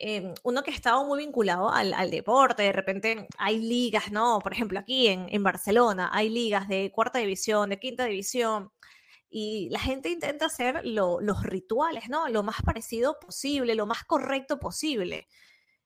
em, 0.00 0.32
uno 0.44 0.62
que 0.62 0.70
ha 0.70 0.74
estado 0.74 1.04
muy 1.04 1.18
vinculado 1.20 1.70
al, 1.72 1.92
al 1.94 2.10
deporte, 2.10 2.62
de 2.64 2.72
repente 2.72 3.26
hay 3.38 3.58
ligas, 3.58 4.12
¿no? 4.12 4.38
Por 4.40 4.52
ejemplo, 4.52 4.78
aquí 4.78 5.08
en, 5.08 5.26
en 5.30 5.42
Barcelona 5.42 6.10
hay 6.12 6.28
ligas 6.30 6.68
de 6.68 6.92
cuarta 6.92 7.18
división, 7.18 7.70
de 7.70 7.80
quinta 7.80 8.04
división, 8.04 8.72
y 9.30 9.68
la 9.70 9.78
gente 9.80 10.08
intenta 10.10 10.46
hacer 10.46 10.80
lo- 10.84 11.20
los 11.20 11.42
rituales, 11.44 12.08
¿no? 12.08 12.28
Lo 12.28 12.42
más 12.42 12.62
parecido 12.62 13.18
posible, 13.20 13.74
lo 13.74 13.86
más 13.86 14.04
correcto 14.04 14.58
posible. 14.58 15.28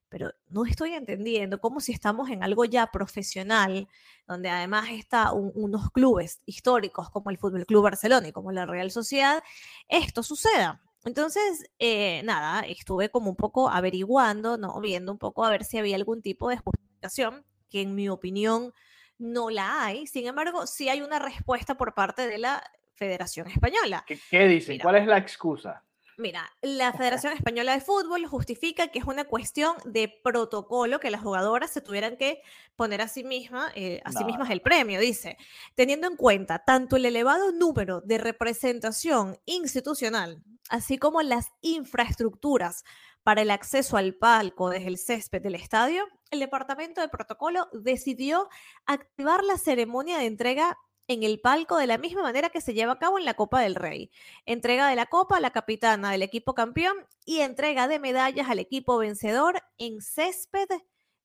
Pero 0.09 0.31
no 0.48 0.66
estoy 0.66 0.92
entendiendo 0.92 1.59
cómo 1.61 1.81
si 1.81 1.92
estamos 1.92 2.28
en 2.31 2.42
algo 2.42 2.64
ya 2.66 2.88
profesional, 2.92 3.88
donde 4.26 4.50
además 4.50 4.88
está 4.90 5.33
un- 5.33 5.52
unos 5.55 5.90
clubes 5.90 6.40
históricos 6.44 7.09
como 7.11 7.31
el 7.31 7.38
Fútbol 7.38 7.64
Club 7.66 7.85
Barcelona 7.85 8.28
y 8.28 8.33
como 8.33 8.52
la 8.52 8.66
Real 8.66 8.90
Sociedad, 8.90 9.42
esto 9.88 10.22
suceda. 10.22 10.83
Entonces, 11.05 11.64
eh, 11.78 12.22
nada, 12.24 12.61
estuve 12.61 13.11
como 13.11 13.31
un 13.31 13.37
poco 13.37 13.68
averiguando, 13.70 14.57
¿no? 14.59 14.78
Viendo 14.81 15.12
un 15.12 15.18
poco 15.18 15.44
a 15.44 15.50
ver 15.50 15.64
si 15.64 15.78
había 15.78 15.96
algún 15.96 16.20
tipo 16.22 16.48
de 16.50 16.59
justificación, 16.59 17.44
que 17.70 17.81
en 17.81 17.94
mi 17.94 18.09
opinión 18.11 18.72
no 19.18 19.50
la 19.50 19.85
hay. 19.85 20.07
Sin 20.07 20.26
embargo, 20.26 20.66
sí 20.66 20.88
hay 20.90 21.00
una 21.02 21.18
respuesta 21.18 21.76
por 21.76 21.94
parte 21.94 22.26
de 22.28 22.38
la 22.38 22.62
Federación 23.02 23.48
Española. 23.48 24.04
¿Qué, 24.06 24.16
qué 24.30 24.46
dicen? 24.46 24.74
Mira. 24.74 24.82
¿Cuál 24.84 24.96
es 24.96 25.06
la 25.06 25.18
excusa? 25.18 25.82
Mira, 26.18 26.48
la 26.60 26.92
Federación 26.92 27.32
Española 27.32 27.72
de 27.72 27.80
Fútbol 27.80 28.26
justifica 28.26 28.88
que 28.88 29.00
es 29.00 29.06
una 29.06 29.24
cuestión 29.24 29.74
de 29.84 30.08
protocolo 30.22 31.00
que 31.00 31.10
las 31.10 31.22
jugadoras 31.22 31.72
se 31.72 31.80
tuvieran 31.80 32.16
que 32.16 32.42
poner 32.76 33.00
a 33.00 33.08
sí, 33.08 33.24
misma, 33.24 33.72
eh, 33.74 34.00
a 34.04 34.12
sí 34.12 34.20
No, 34.20 34.26
mismas 34.26 34.48
no, 34.48 34.52
el 34.52 34.60
premio, 34.60 35.00
dice, 35.00 35.36
teniendo 35.74 36.06
en 36.06 36.16
cuenta 36.16 36.60
tanto 36.64 36.94
el 36.94 37.06
elevado 37.06 37.50
número 37.50 38.02
de 38.02 38.18
representación 38.18 39.36
institucional, 39.46 40.42
así 40.68 40.96
como 40.96 41.22
las 41.22 41.48
infraestructuras 41.60 42.84
para 43.24 43.42
el 43.42 43.50
acceso 43.50 43.96
al 43.96 44.14
palco 44.14 44.70
desde 44.70 44.88
el 44.88 44.98
césped 44.98 45.42
del 45.42 45.56
estadio, 45.56 46.06
el 46.30 46.38
Departamento 46.38 47.00
de 47.00 47.08
Protocolo 47.08 47.68
decidió 47.72 48.48
activar 48.86 49.42
la 49.42 49.58
ceremonia 49.58 50.18
de 50.18 50.26
entrega 50.26 50.78
en 51.12 51.22
el 51.22 51.40
palco 51.40 51.77
de 51.77 51.87
la 51.87 51.98
misma 51.98 52.22
manera 52.22 52.51
que 52.51 52.61
se 52.61 52.75
lleva 52.75 52.92
a 52.92 52.98
cabo 52.98 53.18
en 53.18 53.25
la 53.25 53.35
Copa 53.35 53.61
del 53.61 53.75
Rey. 53.75 54.11
Entrega 54.46 54.88
de 54.88 54.96
la 54.96 55.07
copa 55.07 55.37
a 55.37 55.40
la 55.40 55.51
capitana 55.53 56.11
del 56.12 56.22
equipo 56.22 56.55
campeón 56.55 56.96
y 57.25 57.40
entrega 57.40 57.88
de 57.88 57.98
medallas 57.98 58.48
al 58.51 58.59
equipo 58.59 58.98
vencedor 58.98 59.62
en 59.79 60.01
césped 60.01 60.68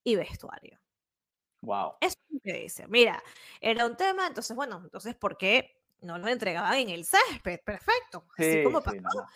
y 0.04 0.16
vestuario. 0.16 0.80
Wow. 1.62 1.96
Eso 2.00 2.16
es 2.30 2.34
lo 2.34 2.40
que 2.42 2.54
dice. 2.54 2.88
Mira, 2.88 3.22
era 3.62 3.86
un 3.86 3.96
tema, 3.98 4.28
entonces, 4.28 4.56
bueno, 4.56 4.82
entonces, 4.84 5.16
¿por 5.16 5.38
qué 5.38 5.82
no 6.02 6.18
lo 6.18 6.28
entregaban 6.28 6.76
en 6.76 6.90
el 6.90 7.06
césped? 7.06 7.60
Perfecto. 7.66 8.28
Así 8.38 8.58
Sí, 8.58 8.64
como 8.64 8.82
pasó. 8.82 8.98
no. 9.02 9.28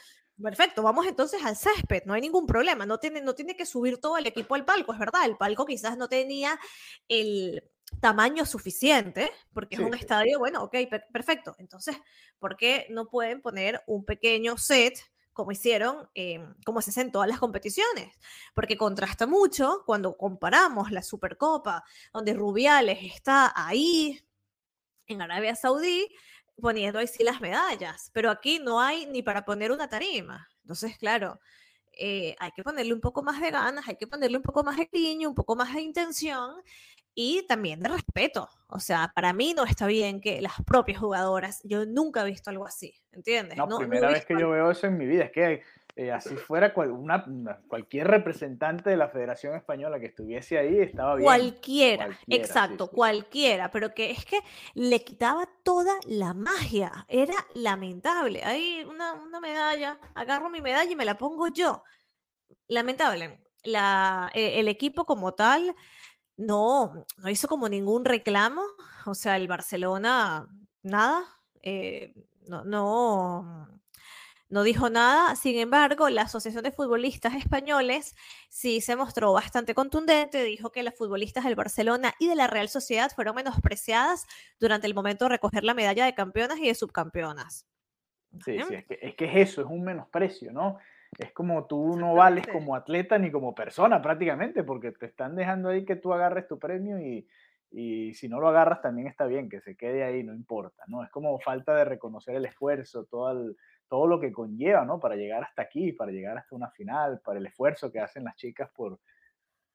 Perfecto, 0.41 0.81
vamos 0.81 1.05
entonces 1.05 1.43
al 1.45 1.55
césped, 1.55 2.03
no 2.05 2.13
hay 2.15 2.21
ningún 2.21 2.47
problema, 2.47 2.85
no 2.87 2.97
tiene, 2.99 3.21
no 3.21 3.35
tiene 3.35 3.55
que 3.55 3.65
subir 3.67 3.99
todo 3.99 4.17
el 4.17 4.25
equipo 4.25 4.55
al 4.55 4.65
palco, 4.65 4.91
es 4.91 4.97
verdad, 4.97 5.25
el 5.25 5.37
palco 5.37 5.67
quizás 5.67 5.97
no 5.97 6.09
tenía 6.09 6.59
el 7.07 7.70
tamaño 7.99 8.45
suficiente, 8.45 9.31
porque 9.53 9.75
Sí, 9.75 9.77
es 9.77 9.81
un 9.81 9.93
estadio, 9.93 10.39
bueno, 10.39 10.63
ok, 10.63 10.75
per- 10.89 11.05
perfecto, 11.11 11.55
entonces, 11.59 11.97
¿por 12.39 12.57
qué 12.57 12.87
no 12.89 13.07
pueden 13.09 13.41
poner 13.41 13.81
un 13.87 14.05
pequeño 14.05 14.57
set 14.57 14.97
como 15.33 15.51
hicieron, 15.51 16.09
eh, 16.15 16.39
como 16.65 16.81
se 16.81 16.89
hace 16.91 17.01
en 17.01 17.11
todas 17.11 17.27
las 17.29 17.39
competiciones? 17.39 18.17
Porque 18.53 18.77
contrasta 18.77 19.27
mucho 19.27 19.83
cuando 19.85 20.17
comparamos 20.17 20.91
la 20.91 21.03
Supercopa, 21.03 21.83
donde 22.13 22.33
Rubiales 22.33 22.99
está 23.01 23.51
ahí, 23.55 24.19
en 25.07 25.21
Arabia 25.21 25.55
Saudí, 25.55 26.07
poniendo 26.61 26.99
ahí 26.99 27.07
sí 27.07 27.23
las 27.23 27.41
medallas, 27.41 28.11
pero 28.13 28.29
aquí 28.29 28.59
no 28.59 28.79
hay 28.81 29.05
ni 29.07 29.23
para 29.23 29.45
poner 29.45 29.71
una 29.71 29.89
tarima. 29.89 30.47
Entonces, 30.63 30.97
claro, 30.97 31.39
eh, 31.97 32.35
hay 32.39 32.51
que 32.51 32.63
ponerle 32.63 32.93
un 32.93 33.01
poco 33.01 33.23
más 33.23 33.39
de 33.41 33.51
ganas, 33.51 33.87
hay 33.87 33.95
que 33.95 34.07
ponerle 34.07 34.37
un 34.37 34.43
poco 34.43 34.63
más 34.63 34.77
de 34.77 34.87
cariño, 34.87 35.29
un 35.29 35.35
poco 35.35 35.55
más 35.55 35.73
de 35.73 35.81
intención 35.81 36.55
y 37.13 37.45
también 37.47 37.79
de 37.81 37.89
respeto. 37.89 38.49
O 38.67 38.79
sea, 38.79 39.11
para 39.13 39.33
mí 39.33 39.53
no 39.53 39.65
está 39.65 39.85
bien 39.87 40.21
que 40.21 40.41
las 40.41 40.53
propias 40.65 40.99
jugadoras, 40.99 41.61
yo 41.63 41.85
nunca 41.85 42.21
he 42.21 42.25
visto 42.25 42.49
algo 42.49 42.65
así, 42.65 42.93
¿entiendes? 43.11 43.57
No, 43.57 43.65
No, 43.65 43.71
no 43.71 43.77
primera 43.79 44.07
vez 44.07 44.15
visto 44.19 44.27
que 44.27 44.33
algo- 44.35 44.47
yo 44.47 44.51
veo 44.53 44.71
eso 44.71 44.87
en 44.87 44.97
mi 44.97 45.05
vida. 45.05 45.25
Es 45.25 45.31
que 45.31 45.61
eh, 46.03 46.11
así 46.11 46.35
fuera 46.35 46.73
cual- 46.73 46.91
una- 46.91 47.23
una- 47.27 47.61
cualquier 47.67 48.07
representante 48.07 48.89
de 48.89 48.97
la 48.97 49.09
Federación 49.09 49.55
Española 49.55 49.99
que 49.99 50.07
estuviese 50.07 50.57
ahí, 50.57 50.79
estaba 50.79 51.15
bien. 51.15 51.25
Cualquiera, 51.25 52.17
exacto, 52.27 52.85
sí. 52.87 52.95
cualquiera, 52.95 53.69
pero 53.71 53.93
que 53.93 54.11
es 54.11 54.25
que 54.25 54.39
le 54.73 55.03
quitaba 55.03 55.47
toda 55.63 55.93
la 56.07 56.33
magia, 56.33 57.05
era 57.07 57.35
lamentable. 57.53 58.43
Ahí 58.43 58.83
una, 58.89 59.13
una 59.13 59.39
medalla, 59.39 59.99
agarro 60.15 60.49
mi 60.49 60.61
medalla 60.61 60.91
y 60.91 60.95
me 60.95 61.05
la 61.05 61.17
pongo 61.17 61.47
yo. 61.49 61.83
Lamentable. 62.67 63.43
La, 63.63 64.31
eh, 64.33 64.59
el 64.59 64.67
equipo 64.67 65.05
como 65.05 65.33
tal 65.33 65.75
no, 66.37 67.05
no 67.17 67.29
hizo 67.29 67.47
como 67.47 67.69
ningún 67.69 68.05
reclamo, 68.05 68.63
o 69.05 69.13
sea, 69.13 69.35
el 69.37 69.47
Barcelona, 69.47 70.47
nada, 70.81 71.23
eh, 71.61 72.13
no, 72.47 72.63
no, 72.63 73.80
no 74.51 74.63
dijo 74.63 74.89
nada. 74.89 75.35
Sin 75.35 75.57
embargo, 75.57 76.09
la 76.09 76.23
Asociación 76.23 76.63
de 76.63 76.71
Futbolistas 76.71 77.33
Españoles 77.33 78.15
sí 78.49 78.81
se 78.81 78.95
mostró 78.95 79.33
bastante 79.33 79.73
contundente. 79.73 80.43
Dijo 80.43 80.71
que 80.71 80.83
las 80.83 80.95
futbolistas 80.95 81.45
del 81.45 81.55
Barcelona 81.55 82.13
y 82.19 82.27
de 82.27 82.35
la 82.35 82.47
Real 82.47 82.69
Sociedad 82.69 83.09
fueron 83.15 83.35
menospreciadas 83.35 84.27
durante 84.59 84.85
el 84.87 84.93
momento 84.93 85.25
de 85.25 85.29
recoger 85.29 85.63
la 85.63 85.73
medalla 85.73 86.05
de 86.05 86.13
campeonas 86.13 86.59
y 86.59 86.67
de 86.67 86.75
subcampeonas. 86.75 87.65
Sí, 88.45 88.57
sí, 88.67 88.75
es 88.75 88.85
que, 88.85 88.99
es 89.01 89.15
que 89.15 89.25
es 89.25 89.49
eso, 89.49 89.61
es 89.61 89.67
un 89.67 89.83
menosprecio, 89.83 90.53
¿no? 90.53 90.77
Es 91.17 91.33
como 91.33 91.65
tú 91.65 91.97
no 91.97 92.13
vales 92.15 92.45
como 92.47 92.75
atleta 92.75 93.17
ni 93.17 93.29
como 93.31 93.53
persona 93.53 94.01
prácticamente, 94.01 94.63
porque 94.63 94.91
te 94.93 95.07
están 95.07 95.35
dejando 95.35 95.69
ahí 95.69 95.83
que 95.83 95.97
tú 95.97 96.13
agarres 96.13 96.47
tu 96.47 96.57
premio 96.57 96.97
y, 96.99 97.27
y 97.71 98.13
si 98.13 98.29
no 98.29 98.39
lo 98.39 98.47
agarras 98.47 98.81
también 98.81 99.07
está 99.07 99.25
bien, 99.25 99.49
que 99.49 99.59
se 99.59 99.75
quede 99.75 100.03
ahí, 100.05 100.23
no 100.23 100.33
importa, 100.33 100.83
¿no? 100.87 101.03
Es 101.03 101.09
como 101.09 101.37
falta 101.39 101.75
de 101.75 101.83
reconocer 101.83 102.35
el 102.35 102.45
esfuerzo, 102.45 103.03
todo, 103.03 103.31
el- 103.31 103.57
todo 103.91 104.07
lo 104.07 104.21
que 104.21 104.31
conlleva, 104.31 104.85
¿no? 104.85 105.01
Para 105.01 105.17
llegar 105.17 105.43
hasta 105.43 105.63
aquí, 105.63 105.91
para 105.91 106.13
llegar 106.13 106.37
hasta 106.37 106.55
una 106.55 106.71
final, 106.71 107.19
para 107.25 107.39
el 107.39 107.45
esfuerzo 107.45 107.91
que 107.91 107.99
hacen 107.99 108.23
las 108.23 108.37
chicas 108.37 108.71
por, 108.73 109.01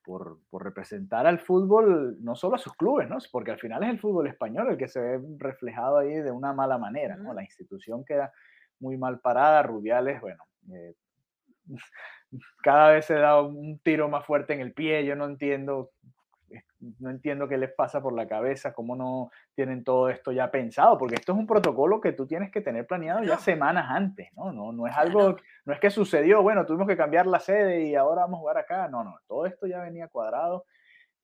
por, 0.02 0.38
por 0.48 0.64
representar 0.64 1.26
al 1.26 1.38
fútbol, 1.38 2.16
no 2.24 2.34
solo 2.34 2.54
a 2.54 2.58
sus 2.58 2.72
clubes, 2.72 3.10
¿no? 3.10 3.18
Porque 3.30 3.50
al 3.50 3.58
final 3.58 3.84
es 3.84 3.90
el 3.90 4.00
fútbol 4.00 4.26
español 4.26 4.70
el 4.70 4.78
que 4.78 4.88
se 4.88 5.00
ve 5.00 5.20
reflejado 5.36 5.98
ahí 5.98 6.14
de 6.14 6.30
una 6.30 6.54
mala 6.54 6.78
manera. 6.78 7.18
La 7.18 7.42
institución 7.42 8.06
queda 8.06 8.32
muy 8.78 8.96
mal 8.96 9.20
parada, 9.20 9.62
Rubiales, 9.62 10.18
bueno, 10.22 10.44
eh, 10.72 10.94
cada 12.62 12.92
vez 12.92 13.04
se 13.04 13.16
da 13.16 13.42
un 13.42 13.78
tiro 13.80 14.08
más 14.08 14.24
fuerte 14.24 14.54
en 14.54 14.60
el 14.60 14.72
pie, 14.72 15.04
yo 15.04 15.14
no 15.14 15.26
entiendo, 15.26 15.90
no 16.98 17.10
entiendo 17.10 17.48
qué 17.48 17.58
les 17.58 17.72
pasa 17.72 18.00
por 18.00 18.12
la 18.12 18.26
cabeza, 18.26 18.72
cómo 18.72 18.96
no 18.96 19.30
tienen 19.54 19.84
todo 19.84 20.08
esto 20.08 20.32
ya 20.32 20.50
pensado, 20.50 20.96
porque 20.98 21.16
esto 21.16 21.32
es 21.32 21.38
un 21.38 21.46
protocolo 21.46 22.00
que 22.00 22.12
tú 22.12 22.26
tienes 22.26 22.50
que 22.50 22.60
tener 22.60 22.86
planeado 22.86 23.22
ya 23.22 23.38
semanas 23.38 23.86
antes, 23.88 24.28
¿no? 24.34 24.52
No, 24.52 24.72
no 24.72 24.86
es 24.86 24.96
algo, 24.96 25.36
no 25.64 25.72
es 25.72 25.80
que 25.80 25.90
sucedió, 25.90 26.42
bueno, 26.42 26.64
tuvimos 26.66 26.86
que 26.86 26.96
cambiar 26.96 27.26
la 27.26 27.40
sede 27.40 27.84
y 27.86 27.94
ahora 27.94 28.22
vamos 28.22 28.38
a 28.38 28.40
jugar 28.40 28.58
acá, 28.58 28.88
no, 28.88 29.04
no, 29.04 29.18
todo 29.26 29.46
esto 29.46 29.66
ya 29.66 29.80
venía 29.80 30.08
cuadrado 30.08 30.64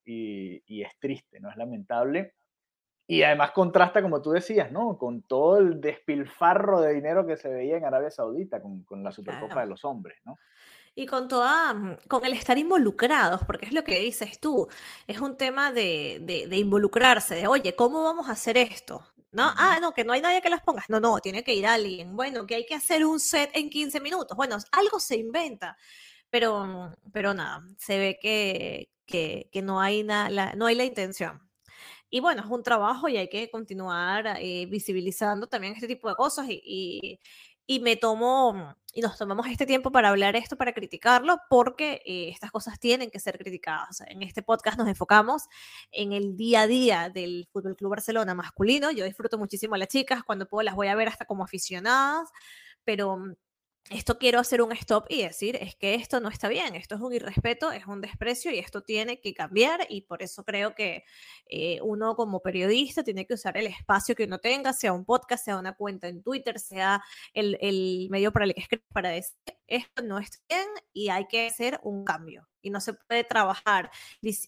y, 0.05 0.63
y 0.67 0.83
es 0.83 0.99
triste, 0.99 1.41
¿no? 1.41 1.51
Es 1.51 1.57
lamentable. 1.57 2.35
Y 3.07 3.25
además 3.25 3.51
contrasta, 3.51 4.01
como 4.01 4.23
tú 4.23 4.31
decías, 4.31 4.71
¿no? 4.73 4.97
Con 4.97 5.23
todo 5.23 5.59
el 5.59 5.81
despilfarro 5.81 6.81
de 6.81 6.95
dinero 6.95 7.27
que 7.27 7.37
se 7.37 7.49
veía 7.49 7.77
en 7.77 7.85
Arabia 7.85 8.11
Saudita 8.11 8.63
con, 8.63 8.85
con 8.85 9.03
la 9.03 9.11
Supercopa 9.13 9.49
Claro. 9.49 9.61
de 9.63 9.67
los 9.67 9.85
hombres, 9.85 10.19
¿no? 10.25 10.39
Y 10.95 11.07
con 11.07 11.27
toda, 11.29 11.73
mm, 11.75 11.97
con 12.09 12.25
el 12.27 12.33
estar 12.35 12.59
involucrados, 12.59 13.43
porque 13.47 13.67
es 13.67 13.73
lo 13.73 13.83
que 13.85 13.99
dices 14.01 14.39
tú, 14.41 14.69
es 15.07 15.21
un 15.21 15.37
tema 15.37 15.73
de, 15.73 16.19
de- 16.23 16.47
de 16.49 16.57
involucrarse, 16.59 17.35
de, 17.35 17.47
oye, 17.47 17.75
¿cómo 17.75 18.03
vamos 18.05 18.29
a 18.29 18.33
hacer 18.33 18.59
esto? 18.59 19.03
¿No? 19.33 19.45
Ah, 19.57 19.79
no, 19.81 19.93
que 19.95 20.05
no 20.05 20.13
hay 20.13 20.21
nadie 20.21 20.43
que 20.43 20.51
las 20.51 20.61
pongas. 20.63 20.85
No, 20.91 21.01
no, 21.01 21.19
tiene 21.21 21.43
que 21.45 21.55
ir 21.55 21.67
alguien. 21.67 22.15
Bueno, 22.17 22.47
que 22.47 22.55
hay 22.57 22.67
que 22.67 22.75
hacer 22.75 23.05
un 23.07 23.19
set 23.21 23.51
en 23.55 23.71
15 23.71 23.99
minutos. 24.01 24.37
Bueno, 24.37 24.59
algo 24.73 25.01
se 25.01 25.17
inventa. 25.17 25.77
pero, 26.31 26.95
pero 27.13 27.35
nada, 27.35 27.63
se 27.79 27.99
ve 27.99 28.19
que, 28.21 28.91
que, 29.07 29.49
que 29.53 29.63
no, 29.63 29.81
hay 29.81 30.03
la, 30.05 30.55
no 30.57 30.67
hay 30.67 30.75
la 30.77 30.85
intención. 30.87 31.41
Y 32.11 32.21
bueno, 32.21 32.43
es 32.43 32.49
un 32.51 32.63
trabajo 32.63 33.09
y 33.09 33.17
hay 33.17 33.29
que 33.29 33.51
continuar 33.51 34.37
eh, 34.41 34.67
visibilizando 34.67 35.47
también 35.47 35.75
este 35.75 35.87
tipo 35.89 36.09
de 36.09 36.15
cosas 36.17 36.47
y, 36.49 36.61
y 36.65 37.21
me 37.81 37.97
tomo 37.97 38.77
y 38.95 39.01
nos 39.01 39.17
tomamos 39.17 39.47
este 39.47 39.65
tiempo 39.65 39.91
para 39.91 40.11
hablar 40.11 40.37
esto, 40.37 40.57
para 40.57 40.75
criticarlo, 40.75 41.39
porque 41.49 42.03
eh, 42.05 42.29
estas 42.29 42.51
cosas 42.51 42.79
tienen 42.79 43.11
que 43.11 43.21
ser 43.21 43.39
criticadas. 43.39 44.03
En 44.07 44.23
este 44.23 44.43
podcast 44.43 44.77
nos 44.79 44.87
enfocamos 44.89 45.45
en 45.91 46.13
el 46.13 46.37
día 46.37 46.63
a 46.63 46.67
día 46.67 47.09
del 47.09 47.49
Fútbol 47.53 47.75
Club 47.75 47.91
Barcelona 47.91 48.35
masculino. 48.35 48.91
Yo 48.91 49.07
disfruto 49.07 49.39
muchísimo 49.39 49.75
a 49.75 49.79
las 49.79 49.89
chicas, 49.89 50.23
cuando 50.25 50.47
puedo 50.47 50.63
las 50.63 50.75
voy 50.75 50.89
a 50.89 50.95
ver 50.95 51.09
hasta 51.09 51.25
como 51.25 51.45
aficionadas, 51.45 52.29
pero 52.85 53.19
esto 53.91 54.19
quiero 54.19 54.39
hacer 54.39 54.63
un 54.63 54.73
stop 54.73 55.07
y 55.09 55.23
decir, 55.23 55.57
es 55.57 55.75
que 55.75 55.95
esto 55.95 56.21
no 56.21 56.29
está 56.29 56.49
bien, 56.49 56.75
esto 56.75 56.95
es 56.95 57.01
un 57.01 57.13
irrespeto, 57.13 57.73
es 57.73 57.87
un 57.87 58.01
desprecio 58.01 58.51
y 58.53 58.59
esto 58.59 58.83
tiene 58.83 59.21
que 59.21 59.35
cambiar 59.35 59.87
y 59.89 60.03
por 60.03 60.23
eso 60.23 60.45
creo 60.45 60.75
que 60.75 61.05
eh, 61.47 61.81
uno 61.83 62.15
como 62.15 62.41
periodista 62.41 63.03
tiene 63.03 63.27
que 63.27 63.35
usar 63.35 63.57
el 63.57 63.67
espacio 63.67 64.15
que 64.15 64.25
uno 64.25 64.39
tenga, 64.39 64.73
sea 64.73 64.93
un 64.93 65.05
podcast, 65.05 65.45
sea 65.45 65.59
una 65.59 65.75
cuenta 65.75 66.09
en 66.09 66.23
Twitter, 66.23 66.59
sea 66.59 67.03
el, 67.35 67.59
el 67.61 68.09
medio 68.11 68.33
para 68.33 68.47
el 68.47 68.55
que 68.55 68.79
para 68.93 69.11
decir, 69.11 69.37
esto 69.67 70.03
no 70.03 70.19
está 70.19 70.39
bien 70.49 70.69
y 70.93 71.09
hay 71.09 71.27
que 71.27 71.47
hacer 71.47 71.81
un 71.83 72.05
cambio. 72.05 72.49
Y 72.63 72.71
no 72.71 72.81
se 72.81 72.95
puede 72.95 73.25
trabajar, 73.25 73.91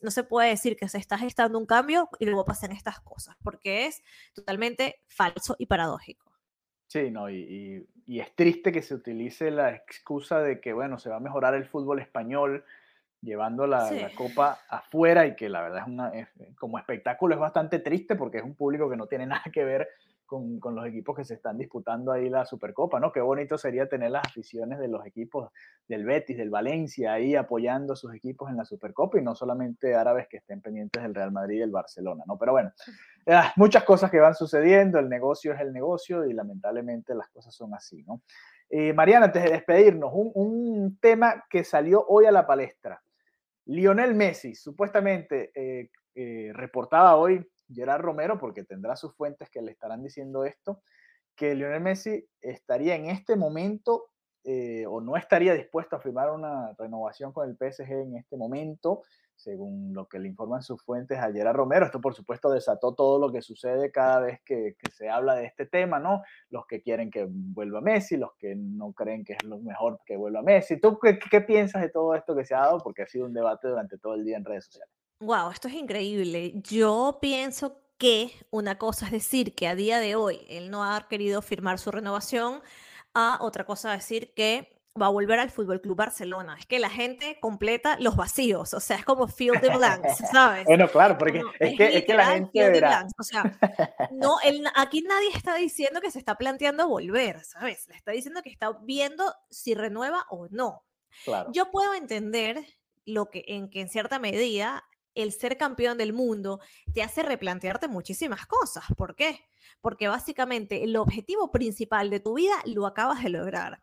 no 0.03 0.11
se 0.11 0.23
puede 0.23 0.51
decir 0.51 0.77
que 0.77 0.89
se 0.89 0.99
está 0.99 1.19
gestando 1.19 1.59
un 1.59 1.67
cambio 1.67 2.09
y 2.21 2.27
luego 2.27 2.45
pasan 2.45 2.71
estas 2.71 3.01
cosas, 3.01 3.37
porque 3.43 3.87
es 3.87 4.03
totalmente 4.35 5.03
falso 5.09 5.57
y 5.59 5.67
paradójico. 5.67 6.33
Sí, 6.87 7.11
no, 7.11 7.29
y, 7.29 7.85
es 8.07 8.35
triste 8.35 8.73
que 8.73 8.83
se 8.83 8.95
utilice 8.95 9.51
la 9.51 9.75
excusa 9.75 10.41
de 10.41 10.61
que, 10.61 10.73
bueno, 10.73 10.99
se 10.99 11.09
va 11.09 11.17
a 11.17 11.21
mejorar 11.21 11.55
el 11.55 11.65
fútbol 11.65 12.01
español 12.01 12.65
llevando 13.23 13.67
la, 13.67 13.91
copa 14.15 14.61
afuera 14.69 15.27
y 15.27 15.35
que 15.35 15.49
la 15.49 15.63
verdad 15.63 15.81
es 15.81 15.87
una, 15.87 16.13
como 16.59 16.79
espectáculo 16.79 17.35
es 17.35 17.41
bastante 17.41 17.79
triste 17.79 18.17
porque 18.17 18.39
es 18.39 18.45
un 18.45 18.55
público 18.55 18.89
que 18.91 18.97
no 18.97 19.07
tiene 19.07 19.27
nada 19.27 19.45
que 19.53 19.65
ver 19.65 19.89
con, 20.27 20.59
con, 20.61 20.75
los 20.75 20.87
equipos 20.87 21.17
que 21.17 21.25
se 21.25 21.35
están 21.35 21.59
disputando 21.59 22.13
ahí 22.13 22.29
la 22.29 22.45
Supercopa, 22.45 23.01
¿no? 23.01 23.13
Qué 23.13 23.21
bonito 23.21 23.59
sería 23.59 23.89
tener 23.89 24.11
las 24.11 24.27
aficiones 24.27 24.79
de 24.79 24.89
los 24.89 25.05
equipos 25.07 25.51
del 25.87 26.05
Betis, 26.05 26.37
del 26.37 26.51
Valencia, 26.51 27.13
ahí 27.13 27.35
apoyando 27.35 27.93
a 27.93 27.97
sus 27.97 28.15
equipos 28.15 28.51
en 28.51 28.57
la 28.57 28.65
Supercopa 28.65 29.19
y 29.19 29.23
no 29.23 29.35
solamente 29.35 29.95
árabes 29.95 30.27
que 30.29 30.39
estén 30.39 30.61
pendientes 30.61 31.03
del 31.03 31.15
Real 31.15 31.33
Madrid 31.33 31.57
y 31.57 31.61
del 31.61 31.71
Barcelona, 31.71 32.25
¿no? 32.27 32.39
Pero 32.39 32.53
bueno, 32.53 32.73
ah, 33.27 33.53
muchas 33.57 33.85
cosas 33.85 34.11
que 34.11 34.21
van 34.21 34.35
sucediendo, 34.35 34.99
el 34.99 35.09
negocio 35.09 35.53
es 35.53 35.61
el 35.61 35.73
negocio 35.73 36.25
y 36.25 36.33
lamentablemente 36.33 37.15
las 37.15 37.29
cosas 37.29 37.55
son 37.55 37.75
así, 37.75 38.03
¿no? 38.05 38.23
Eh, 38.71 38.93
Mariana, 38.93 39.27
antes 39.27 39.43
de 39.45 39.51
despedirnos, 39.51 40.11
un, 40.13 40.33
un, 40.35 40.99
tema 40.99 41.45
que 41.49 41.65
salió 41.65 42.05
hoy 42.09 42.27
a 42.27 42.33
la 42.33 42.47
palestra. 42.47 43.01
Lionel 43.67 44.15
Messi, 44.15 44.55
supuestamente 44.55 45.51
eh, 45.55 45.91
eh, 46.15 46.53
reportaba 46.55 47.17
hoy 47.17 47.45
Gerard 47.73 48.03
Romero, 48.03 48.39
porque 48.39 48.65
tendrá 48.65 48.97
sus 48.97 49.15
fuentes 49.15 49.51
que 49.51 49.63
le 49.63 49.73
estarán 49.73 50.03
diciendo 50.03 50.45
esto, 50.45 50.83
que 51.37 51.55
Lionel 51.55 51.81
Messi 51.81 52.27
estaría 52.41 52.95
en 52.95 53.07
este 53.07 53.37
momento 53.37 54.11
eh, 54.47 54.85
o 54.87 55.01
no 55.01 55.17
estaría 55.17 55.55
dispuesto 55.55 55.97
a 55.97 56.01
firmar 56.01 56.31
una 56.31 56.75
renovación 56.79 57.33
con 57.33 57.49
el 57.49 57.57
PSG 57.57 57.91
en 57.91 58.17
este 58.17 58.37
momento, 58.37 59.03
según 59.35 59.95
lo 59.95 60.07
que 60.07 60.19
le 60.19 60.29
informan 60.29 60.63
sus 60.63 60.83
fuentes 60.83 61.19
a 61.19 61.33
Gerard 61.33 61.57
Romero. 61.57 61.87
Esto, 61.87 61.99
por 62.01 62.15
supuesto, 62.15 62.51
desató 62.51 62.95
todo 62.95 63.19
lo 63.19 63.33
que 63.33 63.41
sucede 63.41 63.91
cada 63.91 64.21
vez 64.21 64.43
que, 64.45 64.77
se 64.93 65.09
habla 65.09 65.35
de 65.35 65.47
este 65.47 65.65
tema, 65.65 65.99
¿no? 65.99 66.23
Los 66.51 66.67
que 66.67 66.83
quieren 66.83 67.11
que 67.11 67.27
vuelva 67.27 67.81
Messi, 67.81 68.19
los 68.19 68.35
que 68.39 68.55
no 68.55 68.93
creen 68.93 69.25
que 69.25 69.33
es 69.33 69.43
lo 69.45 69.59
mejor 69.61 69.99
que 70.05 70.19
vuelva 70.19 70.43
Messi. 70.43 70.79
¿Tú 70.79 70.99
qué, 70.99 71.19
qué 71.19 71.41
piensas 71.41 71.81
de 71.81 71.89
todo 71.89 72.15
esto 72.15 72.37
que 72.37 72.45
se 72.45 72.55
ha 72.55 72.61
dado? 72.61 72.79
Porque 72.79 73.03
ha 73.03 73.07
sido 73.07 73.25
un 73.25 73.33
debate 73.33 73.69
durante 73.69 73.97
todo 73.97 74.15
el 74.15 74.25
día 74.25 74.37
en 74.37 74.45
redes 74.45 74.67
sociales. 74.67 75.04
Wow, 75.25 75.51
esto 75.53 75.69
es 75.69 75.75
increíble. 75.75 76.53
Yo 76.57 77.19
pienso 77.23 77.81
que 77.97 78.31
una 78.51 78.77
cosa 78.77 79.07
es 79.07 79.13
decir 79.13 79.55
que 79.55 79.67
a 79.67 79.75
día 79.75 79.99
de 79.99 80.17
hoy 80.17 80.45
él 80.51 80.71
no 80.71 80.85
ha 80.85 81.09
querido 81.09 81.41
firmar 81.41 81.79
su 81.79 81.91
renovación, 81.91 82.61
a 83.15 83.39
otra 83.41 83.65
cosa 83.65 83.93
decir 83.93 84.35
que 84.35 84.83
va 85.01 85.07
a 85.07 85.11
volver 85.11 85.41
al 85.41 85.51
Fútbol 85.51 85.81
Club 85.81 85.97
Barcelona. 85.97 86.57
Es 86.59 86.67
que 86.67 86.79
la 86.79 86.91
gente 86.91 87.39
completa 87.41 87.97
los 88.01 88.17
vacíos, 88.17 88.75
o 88.75 88.81
sea, 88.81 88.99
es 88.99 89.05
como 89.07 89.27
field 89.27 89.63
the 89.63 89.75
blanks, 89.75 90.19
¿sabes? 90.31 90.67
bueno, 90.67 90.89
claro, 90.89 91.17
porque 91.17 91.43
es, 91.59 91.75
que, 91.75 91.97
es, 91.97 92.05
que, 92.05 92.15
la 92.15 92.27
gente 92.27 92.83
O 93.19 93.23
sea, 93.23 93.45
no, 94.13 94.37
aquí 94.75 95.01
nadie 95.01 95.31
está 95.35 95.55
diciendo 95.55 96.03
que 96.03 96.11
se 96.11 96.19
está 96.19 96.35
planteando 96.37 96.87
volver, 96.87 97.43
¿sabes? 97.45 97.89
Le 97.89 97.97
está 97.97 98.13
diciendo 98.13 98.43
que 98.43 98.51
está 98.51 98.73
viendo 98.83 99.33
si 99.49 99.75
renueva 99.75 100.27
o 100.29 100.49
no. 100.51 100.85
Claro. 101.25 101.51
Yo 101.55 101.71
puedo 101.71 101.95
entender 101.95 102.63
lo 103.07 103.31
que 103.31 103.45
en 103.49 103.71
que 103.71 103.81
en 103.81 103.89
cierta 103.89 104.19
medida 104.19 104.85
el 105.15 105.33
ser 105.33 105.57
campeón 105.57 105.99
del 105.99 106.13
mundo 106.13 106.61
te 106.93 107.03
hace 107.03 107.23
replantearte 107.23 107.89
muchísimas 107.89 108.47
cosas. 108.47 108.85
¿Por 108.97 109.15
qué? 109.15 109.41
Porque 109.81 110.09
básicamente 110.09 110.85
el 110.85 110.97
objetivo 110.97 111.51
principal 111.51 112.11
de 112.11 112.21
tu 112.21 112.35
vida 112.35 112.55
lo 112.67 112.87
acabas 112.87 113.23
de 113.23 113.31
lograr. 113.31 113.83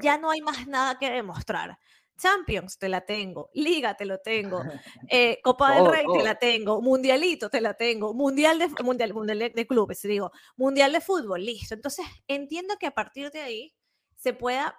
Ya 0.00 0.16
no 0.16 0.30
hay 0.30 0.40
más 0.40 0.66
nada 0.66 0.98
que 0.98 1.10
demostrar. 1.10 1.78
Champions 2.16 2.78
te 2.78 2.88
la 2.88 3.00
tengo, 3.00 3.50
Liga 3.54 3.96
te 3.96 4.04
lo 4.04 4.18
tengo, 4.18 4.62
eh, 5.10 5.40
Copa 5.42 5.74
del 5.74 5.90
Rey 5.90 6.04
te 6.12 6.22
la 6.22 6.36
tengo, 6.36 6.80
Mundialito 6.80 7.50
te 7.50 7.60
la 7.60 7.74
tengo, 7.74 8.14
Mundial 8.14 8.58
de, 8.58 8.68
mundial, 8.82 9.12
mundial 9.14 9.52
de 9.52 9.66
clubes, 9.66 10.02
digo, 10.02 10.30
Mundial 10.56 10.92
de 10.92 11.00
fútbol, 11.00 11.44
listo. 11.44 11.74
Entonces 11.74 12.06
entiendo 12.28 12.76
que 12.78 12.86
a 12.86 12.92
partir 12.92 13.30
de 13.30 13.40
ahí 13.40 13.74
se 14.16 14.32
pueda 14.32 14.78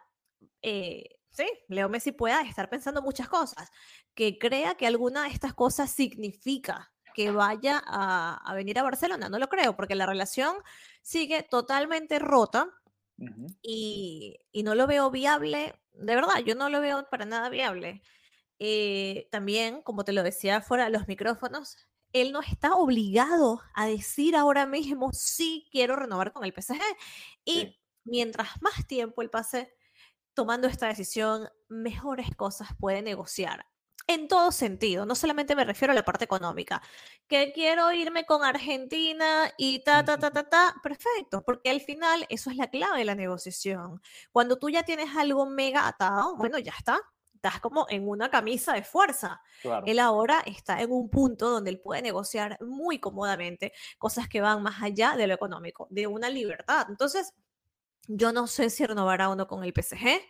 eh, 0.62 1.20
sí, 1.34 1.46
Leo 1.68 1.90
Messi 1.90 2.12
pueda 2.12 2.42
estar 2.42 2.70
pensando 2.70 3.02
muchas 3.02 3.28
cosas, 3.28 3.70
que 4.14 4.38
crea 4.38 4.76
que 4.76 4.88
alguna 4.88 5.24
de 5.24 5.30
estas 5.30 5.54
cosas 5.54 5.92
significa 5.92 6.94
que 7.14 7.32
vaya 7.32 7.82
a, 7.86 8.54
venir 8.56 8.80
a 8.80 8.84
Barcelona. 8.84 9.30
No 9.30 9.40
lo 9.40 9.48
creo, 9.48 9.76
porque 9.76 9.96
la 9.96 10.06
relación 10.06 10.56
sigue 11.02 11.44
totalmente 11.44 12.20
rota 12.20 12.70
y, 13.62 14.40
no 14.64 14.76
lo 14.76 14.88
veo 14.88 15.12
viable. 15.12 15.76
De 15.94 16.16
verdad, 16.16 16.40
yo 16.46 16.56
no 16.56 16.70
lo 16.70 16.82
veo 16.82 17.08
para 17.10 17.26
nada 17.26 17.50
viable. 17.50 18.02
Eh, 18.60 19.28
también, 19.32 19.82
como 19.82 20.04
te 20.04 20.14
lo 20.14 20.24
decía 20.24 20.62
fuera 20.62 20.86
de 20.86 20.92
los 20.92 21.08
micrófonos, 21.08 21.78
él 22.14 22.32
no 22.32 22.42
está 22.42 22.76
obligado 22.76 23.62
a 23.74 23.88
decir 23.88 24.36
ahora 24.36 24.66
mismo 24.66 25.12
sí 25.14 25.68
quiero 25.72 25.96
renovar 25.96 26.32
con 26.32 26.46
el 26.46 26.54
PSG. 26.54 26.80
Y 27.46 27.80
mientras 28.04 28.62
más 28.62 28.86
tiempo 28.88 29.22
él 29.22 29.30
pase 29.30 29.74
tomando 30.34 30.68
esta 30.68 30.88
decisión, 30.88 31.50
mejores 31.70 32.36
cosas 32.36 32.70
puede 32.80 33.02
negociar. 33.02 33.66
En 34.06 34.28
todo 34.28 34.52
sentido, 34.52 35.06
no 35.06 35.16
solamente 35.16 35.56
me 35.56 35.64
refiero 35.64 35.94
a 35.94 35.96
la 35.96 36.04
parte 36.04 36.26
económica, 36.26 36.82
que 37.28 37.54
quiero 37.54 37.92
irme 37.94 38.26
con 38.26 38.44
Argentina 38.44 39.50
y 39.58 39.80
ta, 39.80 40.04
ta, 40.04 40.18
ta, 40.18 40.30
ta, 40.30 40.50
ta, 40.50 40.76
perfecto, 40.84 41.42
porque 41.46 41.70
al 41.70 41.80
final 41.80 42.26
eso 42.28 42.50
es 42.50 42.58
la 42.58 42.70
clave 42.70 43.00
de 43.00 43.06
la 43.06 43.16
negociación. 43.16 44.02
Cuando 44.34 44.60
tú 44.60 44.70
ya 44.70 44.84
tienes 44.84 45.16
algo 45.16 45.46
mega 45.46 45.88
atado, 45.88 46.36
bueno, 46.36 46.60
ya 46.60 46.74
está, 46.78 47.00
estás 47.44 47.60
como 47.60 47.86
en 47.90 48.08
una 48.08 48.30
camisa 48.30 48.74
de 48.74 48.84
fuerza. 48.84 49.42
Él 49.86 50.00
ahora 50.00 50.42
está 50.46 50.82
en 50.82 50.92
un 50.92 51.10
punto 51.10 51.50
donde 51.50 51.72
él 51.72 51.80
puede 51.80 52.02
negociar 52.02 52.58
muy 52.62 53.00
cómodamente 53.00 53.74
cosas 53.98 54.30
que 54.30 54.40
van 54.40 54.64
más 54.64 54.82
allá 54.82 55.16
de 55.18 55.28
lo 55.28 55.34
económico, 55.34 55.88
de 55.90 56.08
una 56.08 56.30
libertad. 56.30 56.88
Entonces, 56.90 57.34
yo 58.08 58.32
no 58.32 58.48
sé 58.48 58.70
si 58.70 58.86
renovará 58.86 59.30
uno 59.30 59.48
con 59.48 59.64
el 59.64 59.74
PSG. 59.74 60.22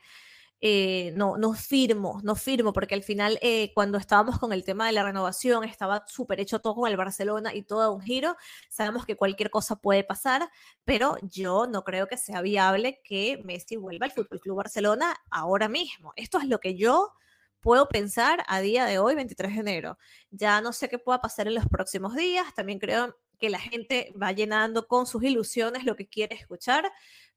Eh, 0.65 1.12
no, 1.17 1.38
no 1.38 1.53
firmo, 1.53 2.21
no 2.23 2.36
firmo, 2.36 2.71
porque 2.71 2.95
al 2.95 3.03
final 3.03 3.38
eh, 3.41 3.73
cuando 3.73 3.97
estábamos 3.97 4.39
con 4.39 4.53
el 4.53 4.63
tema 4.63 4.86
de 4.88 4.93
la 4.93 5.03
renovación 5.03 5.65
estaba 5.65 6.05
súper 6.07 6.39
hecho 6.39 6.59
todo 6.59 6.75
con 6.75 6.89
el 6.89 6.95
Barcelona 6.95 7.53
y 7.53 7.63
todo 7.63 7.91
un 7.93 8.01
giro. 8.01 8.38
Sabemos 8.69 9.05
que 9.05 9.17
cualquier 9.17 9.49
cosa 9.49 9.75
puede 9.75 10.05
pasar, 10.05 10.49
pero 10.86 11.17
yo 11.21 11.67
no 11.67 11.83
creo 11.83 12.07
que 12.07 12.15
sea 12.15 12.41
viable 12.41 13.01
que 13.03 13.41
Messi 13.43 13.75
vuelva 13.75 14.05
al 14.05 14.13
Fútbol 14.13 14.39
Club 14.39 14.55
Barcelona 14.55 15.17
ahora 15.29 15.67
mismo. 15.67 16.13
Esto 16.15 16.39
es 16.39 16.47
lo 16.47 16.62
que 16.62 16.75
yo 16.77 17.12
puedo 17.59 17.89
pensar 17.89 18.43
a 18.47 18.62
día 18.62 18.86
de 18.86 18.99
hoy, 18.99 19.15
23 19.15 19.55
de 19.55 19.59
enero. 19.59 19.97
Ya 20.31 20.62
no 20.62 20.71
sé 20.71 20.88
qué 20.88 20.97
pueda 20.97 21.19
pasar 21.19 21.47
en 21.47 21.55
los 21.55 21.67
próximos 21.67 22.15
días. 22.15 22.53
También 22.55 22.79
creo 22.79 23.17
que 23.38 23.49
la 23.49 23.59
gente 23.59 24.13
va 24.21 24.31
llenando 24.31 24.88
con 24.88 25.07
sus 25.07 25.23
ilusiones 25.23 25.83
lo 25.83 25.97
que 25.97 26.07
quiere 26.07 26.36
escuchar 26.36 26.89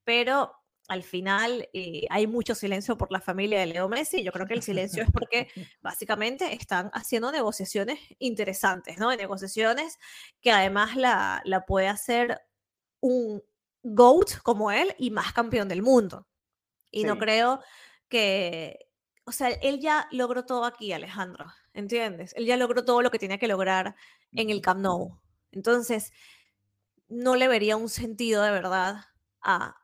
pero 0.06 0.52
al 0.88 1.02
final 1.02 1.68
eh, 1.72 2.06
hay 2.10 2.28
mucho 2.28 2.54
silencio 2.54 2.96
por 2.96 3.10
la 3.10 3.20
familia 3.20 3.58
de 3.58 3.66
Leo 3.66 3.88
Messi. 3.88 4.22
Yo 4.22 4.30
creo 4.30 4.46
que 4.46 4.54
el 4.54 4.62
silencio 4.62 5.02
es 5.02 5.10
porque 5.10 5.48
básicamente 5.82 6.54
están 6.54 6.90
haciendo 6.94 7.32
negociaciones 7.32 7.98
interesantes, 8.20 8.98
¿no? 8.98 9.14
Negociaciones 9.14 9.98
que 10.40 10.52
además 10.52 10.94
la, 10.94 11.42
la 11.44 11.66
puede 11.66 11.88
hacer 11.88 12.40
un 13.00 13.42
GOAT 13.82 14.38
como 14.44 14.70
él 14.70 14.94
y 14.96 15.10
más 15.10 15.32
campeón 15.32 15.68
del 15.68 15.82
mundo. 15.82 16.28
Y 16.92 17.02
no 17.02 17.18
creo 17.18 17.60
que, 18.08 18.88
o 19.24 19.32
sea, 19.32 19.48
él 19.48 19.80
ya 19.80 20.06
logró 20.12 20.46
todo 20.46 20.64
aquí, 20.64 20.92
Alejandro, 20.92 21.46
¿entiendes? 21.74 22.32
Él 22.36 22.46
ya 22.46 22.56
logró 22.56 22.84
todo 22.84 23.02
lo 23.02 23.10
que 23.10 23.18
tenía 23.18 23.38
que 23.38 23.48
lograr 23.48 23.96
en 24.32 24.50
el 24.50 24.60
Camp 24.62 24.80
Nou. 24.80 25.20
Entonces, 25.50 26.12
no 27.08 27.34
le 27.34 27.48
vería 27.48 27.76
un 27.76 27.88
sentido 27.88 28.44
de 28.44 28.52
verdad 28.52 29.04
a 29.42 29.76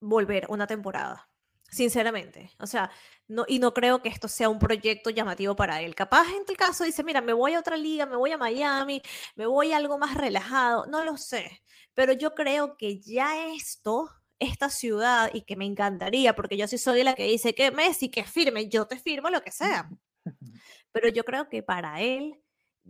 volver 0.00 0.46
una 0.48 0.66
temporada. 0.66 1.28
sinceramente. 1.70 2.50
O 2.60 2.66
sea, 2.66 2.90
no, 3.28 3.44
y 3.46 3.58
no 3.58 3.74
creo 3.74 4.00
que 4.02 4.08
esto 4.08 4.26
sea 4.28 4.48
un 4.48 4.58
proyecto 4.58 5.10
llamativo 5.10 5.54
para 5.56 5.82
él. 5.82 5.94
Capaz 5.94 6.26
en 6.30 6.44
el 6.48 6.56
caso 6.56 6.84
dice, 6.84 7.04
mira, 7.04 7.20
me 7.20 7.34
voy 7.34 7.54
a 7.54 7.60
otra 7.60 7.76
liga, 7.76 8.06
me 8.06 8.16
voy 8.16 8.32
a 8.32 8.38
Miami, 8.38 9.02
me 9.36 9.46
voy 9.46 9.72
a 9.72 9.76
algo 9.76 9.98
más 9.98 10.14
relajado, 10.16 10.86
no 10.86 11.04
lo 11.04 11.16
sé. 11.18 11.62
Pero 11.94 12.12
yo 12.14 12.34
creo 12.34 12.76
que 12.78 13.00
ya 13.00 13.48
esto, 13.48 14.08
esta 14.38 14.70
ciudad, 14.70 15.30
y 15.34 15.42
que 15.42 15.56
me 15.56 15.66
encantaría, 15.66 16.34
porque 16.34 16.56
yo 16.56 16.66
sí 16.68 16.78
soy 16.78 17.02
la 17.02 17.14
que 17.14 17.24
dice 17.24 17.54
que 17.54 17.70
Messi, 17.70 18.10
que 18.10 18.24
firme, 18.24 18.68
yo 18.68 18.86
te 18.86 18.98
firmo 18.98 19.28
lo 19.30 19.42
que 19.42 19.50
sea. 19.52 19.90
Pero 20.92 21.08
yo 21.08 21.24
creo 21.24 21.48
que 21.48 21.62
para 21.62 22.00
él 22.00 22.40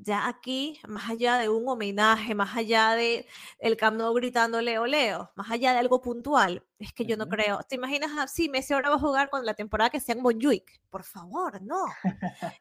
ya 0.02 0.28
aquí, 0.28 0.80
más 0.87 1.11
allá 1.11 1.37
de 1.38 1.48
un 1.48 1.68
homenaje, 1.68 2.34
más 2.34 2.56
allá 2.56 2.94
de 2.94 3.26
el 3.58 3.76
Camp 3.76 3.96
Nou 3.96 4.14
gritando 4.14 4.61
Leo 4.61 4.87
Leo, 4.87 5.30
más 5.34 5.50
allá 5.50 5.72
de 5.72 5.78
algo 5.78 6.00
puntual, 6.00 6.62
es 6.78 6.92
que 6.92 7.04
yo 7.04 7.16
no 7.16 7.28
creo. 7.28 7.61
¿Te 7.68 7.76
imaginas 7.76 8.12
así? 8.18 8.48
Messi 8.48 8.74
ahora 8.74 8.90
va 8.90 8.96
a 8.96 9.00
jugar 9.00 9.30
con 9.30 9.44
la 9.44 9.54
temporada 9.54 9.90
que 9.90 10.00
sea 10.00 10.14
en 10.14 10.22
Montjuic. 10.22 10.80
Por 10.90 11.04
favor, 11.04 11.61
no. 11.62 11.87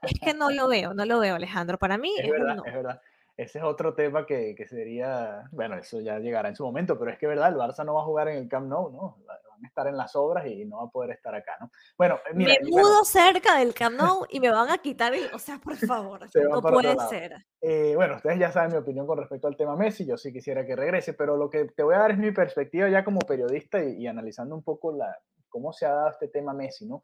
es 0.02 0.20
que 0.20 0.34
no 0.34 0.50
lo 0.50 0.68
veo, 0.68 0.94
no 0.94 1.06
lo 1.06 1.20
veo, 1.20 1.36
Alejandro. 1.36 1.78
Para 1.78 1.98
mí 1.98 2.14
es, 2.18 2.30
verdad, 2.30 2.58
es 2.66 2.74
verdad. 2.74 3.02
Ese 3.38 3.60
es 3.60 3.64
otro 3.64 3.94
tema 3.94 4.26
que, 4.26 4.56
que, 4.56 4.66
sería, 4.66 5.48
bueno, 5.52 5.76
eso 5.76 6.02
ya 6.02 6.18
llegará 6.20 6.50
en 6.50 6.56
su 6.56 6.64
momento, 6.64 6.98
pero 6.98 7.12
es 7.12 7.20
que 7.20 7.28
verdad, 7.28 7.50
el 7.50 7.56
Barça 7.56 7.86
no 7.86 7.94
va 7.94 8.02
a 8.02 8.06
jugar 8.06 8.30
en 8.30 8.38
el 8.38 8.50
Camp 8.50 8.68
Nou, 8.68 8.92
¿no? 8.92 9.18
Estar 9.66 9.88
en 9.88 9.98
las 9.98 10.16
obras 10.16 10.46
y 10.48 10.66
no 10.66 10.78
va 10.78 10.84
a 10.84 10.90
poder 10.90 11.12
estar 11.12 11.34
acá, 11.34 11.58
¿no? 11.60 11.72
Bueno, 11.98 12.16
eh, 12.30 12.34
mira, 12.34 12.54
me 12.62 12.70
mudo 12.70 13.04
cerca 13.04 13.58
del 13.58 13.74
Camp 13.74 13.98
Nou 13.98 14.26
y 14.30 14.40
me 14.40 14.50
van 14.50 14.70
a 14.70 14.78
quitar 14.78 15.14
el, 15.14 15.34
o 15.34 15.40
sea, 15.40 15.60
por 15.60 15.76
favor, 15.76 16.28
no 16.50 16.62
puede 16.62 16.96
ser. 17.10 17.46
Eh, 17.62 17.94
bueno, 17.96 18.16
ustedes 18.16 18.40
ya 18.40 18.52
saben 18.52 18.72
mi 18.72 18.78
opinión 18.78 19.08
con 19.08 19.18
respecto 19.18 19.48
al 19.48 19.58
tema 19.58 19.76
Messi, 19.76 20.06
yo 20.06 20.18
sí 20.18 20.32
quisiera 20.32 20.66
que 20.66 20.76
regrese, 20.76 21.14
pero 21.14 21.38
lo 21.38 21.50
que 21.50 21.66
te 21.66 21.84
voy 21.84 21.96
a 21.96 22.00
dar 22.00 22.12
es 22.12 22.18
mi 22.18 22.32
perspectiva 22.32 22.90
ya 22.90 23.04
como 23.04 23.20
periodista 23.20 23.84
y, 23.84 24.04
y 24.04 24.08
analizando 24.08 24.56
un 24.56 24.64
poco 24.64 24.92
la, 24.92 25.18
cómo 25.50 25.74
se 25.74 25.86
ha 25.86 25.92
dado 25.92 26.10
este 26.10 26.28
tema 26.28 26.54
Messi, 26.54 26.86
¿no? 26.86 27.02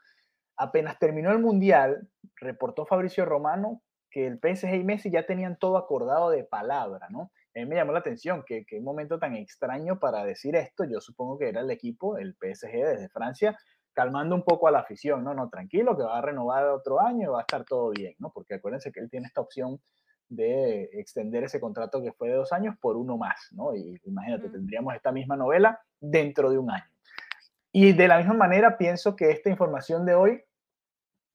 Apenas 0.58 1.00
terminó 1.00 1.32
el 1.32 1.40
Mundial, 1.40 2.08
reportó 2.36 2.86
Fabricio 2.86 3.26
Romano 3.26 3.82
que 4.14 4.28
el 4.28 4.38
PSG 4.38 4.76
y 4.76 4.84
Messi 4.84 5.10
ya 5.10 5.26
tenían 5.26 5.58
todo 5.58 5.76
acordado 5.76 6.30
de 6.30 6.44
palabra, 6.44 7.08
¿no? 7.10 7.32
Mí 7.60 7.66
me 7.66 7.76
llamó 7.76 7.92
la 7.92 8.00
atención 8.00 8.44
que, 8.46 8.66
que 8.66 8.78
un 8.78 8.84
momento 8.84 9.20
tan 9.20 9.36
extraño 9.36 10.00
para 10.00 10.26
decir 10.26 10.56
esto, 10.56 10.86
yo 10.86 11.00
supongo 11.00 11.38
que 11.38 11.50
era 11.50 11.62
el 11.62 11.72
equipo, 11.72 12.18
el 12.18 12.34
PSG 12.34 12.72
desde 12.72 13.10
Francia, 13.10 13.58
calmando 13.94 14.36
un 14.36 14.44
poco 14.44 14.68
a 14.68 14.72
la 14.72 14.80
afición, 14.80 15.24
no, 15.24 15.34
no, 15.34 15.50
tranquilo, 15.50 15.96
que 15.96 16.04
va 16.04 16.18
a 16.18 16.22
renovar 16.22 16.66
otro 16.66 17.00
año 17.00 17.30
y 17.30 17.32
va 17.32 17.40
a 17.40 17.42
estar 17.42 17.64
todo 17.64 17.92
bien, 17.92 18.16
¿no? 18.20 18.32
Porque 18.32 18.56
acuérdense 18.56 18.92
que 18.92 19.00
él 19.00 19.10
tiene 19.10 19.28
esta 19.28 19.42
opción 19.42 19.80
de 20.30 20.90
extender 20.94 21.44
ese 21.44 21.60
contrato 21.60 22.02
que 22.02 22.12
fue 22.12 22.30
de 22.30 22.36
dos 22.36 22.52
años 22.54 22.76
por 22.80 22.98
uno 22.98 23.18
más, 23.18 23.50
¿no? 23.52 23.76
Y 23.76 24.02
imagínate, 24.06 24.50
tendríamos 24.50 24.96
esta 24.96 25.12
misma 25.12 25.38
novela 25.38 25.80
dentro 26.00 26.50
de 26.50 26.58
un 26.58 26.72
año. 26.72 26.86
Y 27.72 27.94
de 27.94 28.08
la 28.08 28.18
misma 28.18 28.34
manera 28.34 28.78
pienso 28.78 29.16
que 29.16 29.32
esta 29.32 29.50
información 29.50 30.06
de 30.06 30.16
hoy, 30.16 30.42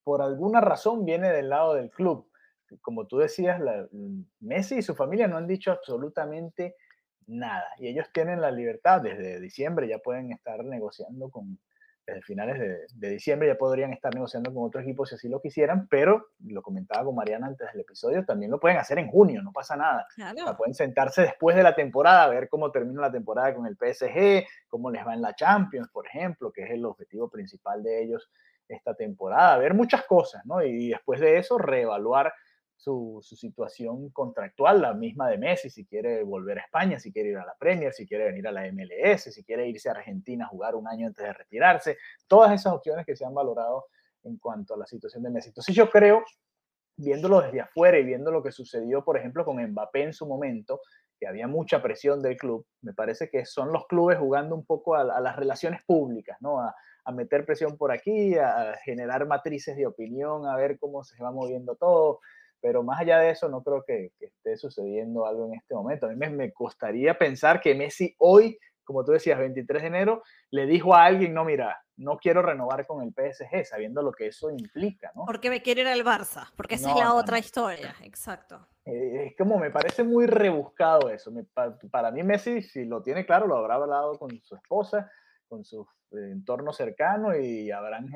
por 0.05 0.23
alguna 0.23 0.61
razón, 0.61 1.05
viene 1.05 1.33
del 1.33 1.49
lado 1.49 1.75
del 1.75 1.91
club 1.91 2.28
como 2.81 3.07
tú 3.07 3.19
decías, 3.19 3.61
mm, 3.91 4.21
Messi 4.41 4.77
y 4.77 4.83
su 4.83 4.95
familia 4.95 5.29
no 5.29 5.37
han 5.37 5.47
dicho 5.47 5.71
absolutamente 5.71 6.77
nada. 7.27 7.67
Y 7.79 7.89
ellos 7.89 8.07
tienen 8.13 8.41
la 8.41 8.51
libertad 8.51 9.01
desde 9.03 9.41
diciembre, 9.41 9.89
ya 9.89 9.99
pueden 9.99 10.33
estar 10.33 10.65
negociando 10.65 11.31
con, 11.31 11.59
desde 12.09 12.23
finales 12.23 12.89
de, 12.95 13.11
diciembre 13.11 13.49
ya 13.49 13.57
podrían 13.57 13.93
estar 13.93 14.15
negociando 14.15 14.53
con 14.53 14.65
otros 14.65 14.83
equipos 14.83 15.11
si 15.11 15.17
así 15.17 15.29
lo 15.29 15.41
quisieran, 15.41 15.87
pero 15.89 16.29
lo 16.47 16.63
comentaba 16.63 17.05
con 17.05 17.15
Mariana 17.15 17.49
antes 17.49 17.71
del 17.71 17.83
episodio, 17.83 18.25
también 18.25 18.51
lo 18.51 18.59
pueden 18.59 18.79
hacer 18.79 18.99
en 18.99 19.09
junio, 19.09 19.43
no 19.43 19.53
pasa 19.53 19.77
nada. 19.77 20.07
pueden 20.57 20.75
sentarse 20.75 21.23
después 21.23 21.55
de 21.55 21.63
la 21.63 21.75
temporada, 21.75 22.25
a 22.25 22.29
ver 22.29 22.49
cómo 22.49 22.71
termina 22.71 23.03
la 23.03 23.13
temporada 23.13 23.55
con 23.55 23.67
el 23.67 23.77
PSG, 23.77 24.47
cómo 24.69 24.91
les 24.91 25.07
va 25.07 25.15
en 25.15 25.23
la 25.23 25.35
Champions, 25.35 25.89
por 25.91 26.07
ejemplo, 26.07 26.51
que 26.51 26.63
es 26.63 26.71
el 26.71 26.85
objetivo 26.87 27.29
principal 27.29 27.83
de 27.83 28.03
ellos 28.03 28.31
esta 28.69 28.95
temporada, 28.95 29.59
ver 29.59 29.75
muchas 29.75 30.05
cosas, 30.05 30.45
¿no? 30.45 30.63
Y 30.63 30.91
después 30.91 31.21
de 31.21 31.39
eso, 31.39 31.59
reevaluar 31.59 32.33
su, 32.79 33.21
situación 33.23 34.11
contractual, 34.11 34.81
la 34.81 34.95
misma 34.95 35.29
de 35.29 35.37
Messi, 35.37 35.69
si 35.69 35.85
quiere 35.85 36.23
volver 36.23 36.59
a 36.59 36.63
España, 36.63 36.99
si 37.01 37.13
quiere 37.13 37.31
ir 37.31 37.37
a 37.37 37.45
la 37.45 37.55
Premier, 37.59 37.93
si 37.93 38.07
quiere 38.07 38.27
venir 38.27 38.47
a 38.47 38.53
la 38.53 38.71
MLS, 38.73 39.35
si 39.35 39.43
quiere 39.43 39.69
irse 39.69 39.89
a 39.89 39.93
Argentina 39.93 40.45
a 40.45 40.49
jugar 40.49 40.77
un 40.77 40.87
año 40.87 41.09
antes 41.09 41.25
de 41.25 41.33
retirarse, 41.33 41.99
todas 42.29 42.53
esas 42.53 42.73
opciones 42.73 43.05
que 43.05 43.17
se 43.17 43.25
han 43.25 43.35
valorado 43.35 43.87
en 44.23 44.39
cuanto 44.39 44.75
a 44.75 44.77
la 44.77 44.87
situación 44.87 45.25
de 45.25 45.31
Messi. 45.31 45.49
Entonces 45.49 45.75
yo 45.75 45.91
creo, 45.91 46.23
viéndolo 46.97 47.41
desde 47.41 47.61
afuera 47.61 47.99
y 47.99 48.05
viendo 48.05 48.31
lo 48.31 48.45
que 48.45 48.53
sucedió, 48.53 49.05
por 49.05 49.19
ejemplo, 49.19 49.45
con 49.45 49.61
Mbappé 49.61 50.05
en 50.05 50.13
su 50.13 50.27
momento, 50.27 50.81
que 51.19 51.27
había 51.27 51.49
mucha 51.49 51.83
presión 51.83 52.23
del 52.23 52.37
club, 52.37 52.65
me 52.83 52.93
parece 52.95 53.29
que 53.29 53.45
son 53.45 53.73
los 53.73 53.89
clubes 53.89 54.19
jugando 54.19 54.55
un 54.55 54.65
poco 54.65 54.95
a, 54.95 55.03
las 55.21 55.35
relaciones 55.35 55.83
públicas, 55.85 56.37
¿no? 56.41 56.61
A, 56.61 56.73
a 57.05 57.11
meter 57.11 57.45
presión 57.45 57.77
por 57.77 57.91
aquí, 57.91 58.37
a 58.37 58.77
generar 58.85 59.27
matrices 59.27 59.77
de 59.77 59.87
opinión, 59.87 60.47
a 60.47 60.55
ver 60.55 60.79
cómo 60.79 61.03
se 61.03 61.21
va 61.21 61.33
moviendo 61.33 61.75
todo. 61.75 62.21
Pero 62.61 62.83
más 62.83 63.01
allá 63.01 63.19
de 63.19 63.31
eso, 63.31 63.49
no 63.49 63.63
creo 63.63 63.85
que, 63.85 64.13
esté 64.21 64.57
sucediendo 64.57 65.27
algo 65.27 65.47
en 65.47 65.55
este 65.55 65.75
momento. 65.75 66.07
A 66.07 66.11
mí 66.11 66.17
me, 66.17 66.31
me, 66.31 66.53
costaría 66.53 67.17
pensar 67.17 67.61
que 67.61 67.75
Messi 67.75 68.15
hoy, 68.19 68.59
como 68.85 69.05
tú 69.05 69.13
decías, 69.13 69.39
23 69.39 69.83
de 69.83 69.89
enero, 69.89 70.23
le 70.51 70.67
dijo 70.67 70.95
a 70.95 71.05
alguien, 71.05 71.35
no, 71.35 71.45
mira, 71.45 71.77
no 71.99 72.17
quiero 72.19 72.43
renovar 72.43 72.87
con 72.87 73.03
el 73.03 73.13
PSG, 73.13 73.65
sabiendo 73.65 74.03
lo 74.03 74.13
que 74.13 74.29
eso 74.29 74.51
implica, 74.51 75.13
¿no? 75.15 75.25
Porque 75.27 75.51
me 75.51 75.63
quiere 75.63 75.83
ir 75.83 75.89
al 75.89 76.05
Barça, 76.05 76.51
porque 76.57 76.77
esa 76.77 76.91
es 76.91 76.97
la 76.97 77.15
otra 77.15 77.39
historia, 77.39 77.95
exacto. 78.03 78.67
Eh, 78.85 79.27
es 79.27 79.37
como 79.37 79.59
me 79.59 79.71
parece 79.71 80.05
muy 80.05 80.27
rebuscado 80.27 81.11
eso. 81.11 81.31
para, 81.91 82.11
mí 82.11 82.23
Messi, 82.23 82.63
si 82.63 82.85
lo 82.85 83.03
tiene 83.03 83.27
claro, 83.27 83.47
lo 83.47 83.57
habrá 83.57 83.75
hablado 83.75 84.19
con 84.19 84.31
su 84.43 84.55
esposa, 84.55 85.11
con 85.49 85.65
su 85.65 85.87
entorno 86.13 86.73
cercano 86.73 87.37
y 87.37 87.71
habrán 87.71 88.11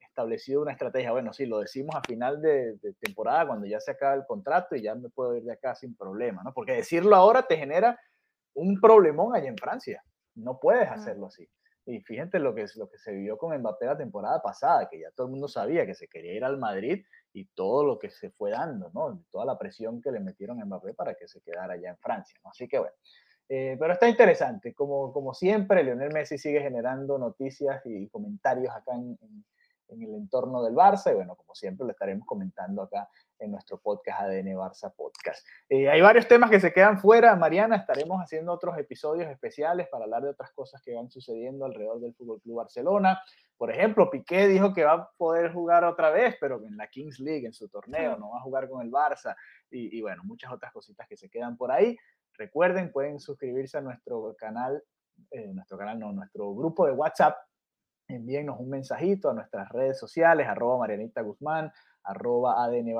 establecido 0.00 0.62
una 0.62 0.72
estrategia. 0.72 1.12
Bueno, 1.12 1.32
sí, 1.32 1.46
lo 1.46 1.58
decimos 1.58 1.94
a 1.94 2.02
final 2.02 2.40
de, 2.40 2.78
temporada, 3.00 3.46
cuando 3.46 3.66
ya 3.66 3.80
se 3.80 3.90
acaba 3.90 4.14
el 4.14 4.26
contrato 4.26 4.74
y 4.76 4.82
ya 4.82 4.94
me 4.94 5.10
puedo 5.10 5.34
ir 5.36 5.44
de 5.44 5.52
acá 5.52 5.74
sin 5.74 5.94
problema, 5.94 6.42
¿no? 6.42 6.52
Porque 6.52 6.72
decirlo 6.72 7.14
ahora 7.14 7.42
te 7.42 7.56
genera 7.56 7.98
un 8.54 8.80
problemón 8.80 9.34
allá 9.34 9.48
en 9.48 9.56
Francia. 9.56 10.02
No 10.34 10.58
puedes 10.58 10.88
hacerlo 10.88 11.26
así. 11.26 11.48
Y 11.86 12.00
fíjate 12.00 12.38
lo 12.38 12.54
que, 12.54 12.66
lo 12.76 12.88
que 12.88 12.98
se 12.98 13.12
vio 13.12 13.38
con 13.38 13.56
Mbappé 13.56 13.86
la 13.86 13.96
temporada 13.96 14.42
pasada, 14.42 14.88
que 14.90 15.00
ya 15.00 15.10
todo 15.12 15.26
el 15.26 15.30
mundo 15.30 15.48
sabía 15.48 15.86
que 15.86 15.94
se 15.94 16.06
quería 16.06 16.34
ir 16.34 16.44
al 16.44 16.58
Madrid 16.58 17.02
y 17.32 17.46
todo 17.46 17.82
lo 17.82 17.98
que 17.98 18.10
se 18.10 18.30
fue 18.30 18.50
dando, 18.50 18.90
¿no? 18.92 19.24
Toda 19.30 19.46
la 19.46 19.58
presión 19.58 20.02
que 20.02 20.12
le 20.12 20.20
metieron 20.20 20.60
a 20.60 20.66
Mbappé 20.66 20.92
para 20.92 21.14
que 21.14 21.26
se 21.26 21.40
quedara 21.40 21.74
allá 21.74 21.90
en 21.90 21.96
Francia, 21.96 22.38
¿no? 22.44 22.50
Así 22.50 22.68
que 22.68 22.78
bueno, 22.78 22.94
eh, 23.48 23.76
pero 23.78 23.94
está 23.94 24.08
interesante, 24.08 24.74
como, 24.74 25.10
como 25.12 25.32
siempre, 25.32 25.82
Lionel 25.82 26.12
Messi 26.12 26.36
sigue 26.36 26.60
generando 26.60 27.18
noticias 27.18 27.80
y 27.86 28.06
comentarios 28.08 28.74
acá 28.74 28.94
en, 28.94 29.18
en, 29.22 30.02
el 30.02 30.14
entorno 30.14 30.62
del 30.62 30.74
Barça, 30.74 31.10
y 31.10 31.14
bueno, 31.14 31.34
como 31.34 31.54
siempre 31.54 31.86
lo 31.86 31.92
estaremos 31.92 32.26
comentando 32.26 32.82
acá 32.82 33.08
en 33.38 33.50
nuestro 33.50 33.78
podcast 33.78 34.20
ADN 34.20 34.54
Barça 34.54 34.92
Podcast. 34.94 35.46
Eh, 35.66 35.88
hay 35.88 36.02
varios 36.02 36.28
temas 36.28 36.50
que 36.50 36.60
se 36.60 36.74
quedan 36.74 36.98
fuera, 36.98 37.34
Mariana, 37.36 37.76
estaremos 37.76 38.20
haciendo 38.20 38.52
otros 38.52 38.76
episodios 38.76 39.30
especiales 39.30 39.88
para 39.88 40.04
hablar 40.04 40.24
de 40.24 40.28
otras 40.28 40.50
cosas 40.52 40.82
que 40.82 40.94
van 40.94 41.10
sucediendo 41.10 41.64
alrededor 41.64 42.00
del 42.00 42.12
Fútbol 42.12 42.42
Club 42.42 42.56
Barcelona. 42.56 43.18
Por 43.56 43.70
ejemplo, 43.70 44.10
Piqué 44.10 44.46
dijo 44.46 44.74
que 44.74 44.84
va 44.84 44.92
a 44.92 45.10
poder 45.16 45.54
jugar 45.54 45.84
otra 45.84 46.10
vez, 46.10 46.36
pero 46.38 46.62
en 46.66 46.76
la 46.76 46.86
Kings 46.88 47.18
League, 47.18 47.46
en 47.46 47.54
su 47.54 47.68
torneo, 47.70 48.18
no 48.18 48.30
va 48.30 48.38
a 48.38 48.42
jugar 48.42 48.68
con 48.68 48.82
el 48.82 48.90
Barça, 48.90 49.34
y, 49.70 49.96
y 49.96 50.02
bueno, 50.02 50.22
muchas 50.24 50.52
otras 50.52 50.70
cositas 50.70 51.08
que 51.08 51.16
se 51.16 51.30
quedan 51.30 51.56
por 51.56 51.72
ahí. 51.72 51.96
Recuerden, 52.38 52.92
pueden 52.92 53.18
suscribirse 53.18 53.78
a 53.78 53.80
nuestro 53.80 54.34
canal, 54.38 54.82
eh, 55.30 55.52
nuestro 55.52 55.76
canal, 55.76 55.98
no, 55.98 56.12
nuestro 56.12 56.54
grupo 56.54 56.86
de 56.86 56.92
WhatsApp. 56.92 57.36
Envíennos 58.06 58.58
un 58.60 58.70
mensajito 58.70 59.28
a 59.28 59.34
nuestras 59.34 59.68
redes 59.70 59.98
sociales, 59.98 60.46
arroba 60.46 60.78
Marianita 60.78 61.20
Guzmán, 61.20 61.70
arroba 62.08 62.64
ADN 62.64 62.94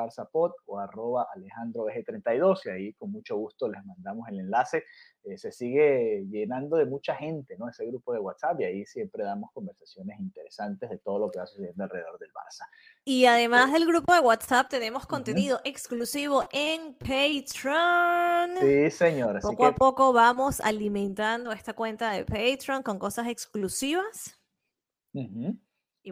o 0.66 0.78
arroba 0.78 1.26
Alejandro 1.34 1.86
32 1.86 2.66
y 2.66 2.68
ahí 2.68 2.92
con 2.94 3.10
mucho 3.10 3.36
gusto 3.36 3.68
les 3.68 3.84
mandamos 3.84 4.28
el 4.28 4.40
enlace. 4.40 4.84
Eh, 5.24 5.36
se 5.36 5.50
sigue 5.50 6.26
llenando 6.30 6.76
de 6.76 6.84
mucha 6.84 7.14
gente, 7.14 7.56
¿no? 7.58 7.68
Ese 7.68 7.86
grupo 7.86 8.12
de 8.12 8.18
WhatsApp 8.20 8.60
y 8.60 8.64
ahí 8.64 8.86
siempre 8.86 9.24
damos 9.24 9.50
conversaciones 9.52 10.18
interesantes 10.20 10.90
de 10.90 10.98
todo 10.98 11.18
lo 11.18 11.30
que 11.30 11.38
va 11.38 11.46
sucediendo 11.46 11.84
alrededor 11.84 12.18
del 12.18 12.30
Barça. 12.30 12.66
Y 13.04 13.24
además 13.26 13.72
del 13.72 13.86
grupo 13.86 14.12
de 14.12 14.20
WhatsApp 14.20 14.68
tenemos 14.68 15.06
contenido 15.06 15.60
exclusivo 15.64 16.44
en 16.52 16.94
Patreon. 16.94 18.58
Sí, 18.60 18.90
señora. 18.90 19.40
Poco 19.40 19.66
a 19.66 19.74
poco 19.74 20.12
vamos 20.12 20.60
alimentando 20.60 21.52
esta 21.52 21.72
cuenta 21.72 22.12
de 22.12 22.24
Patreon 22.24 22.82
con 22.82 22.98
cosas 22.98 23.26
exclusivas. 23.28 24.38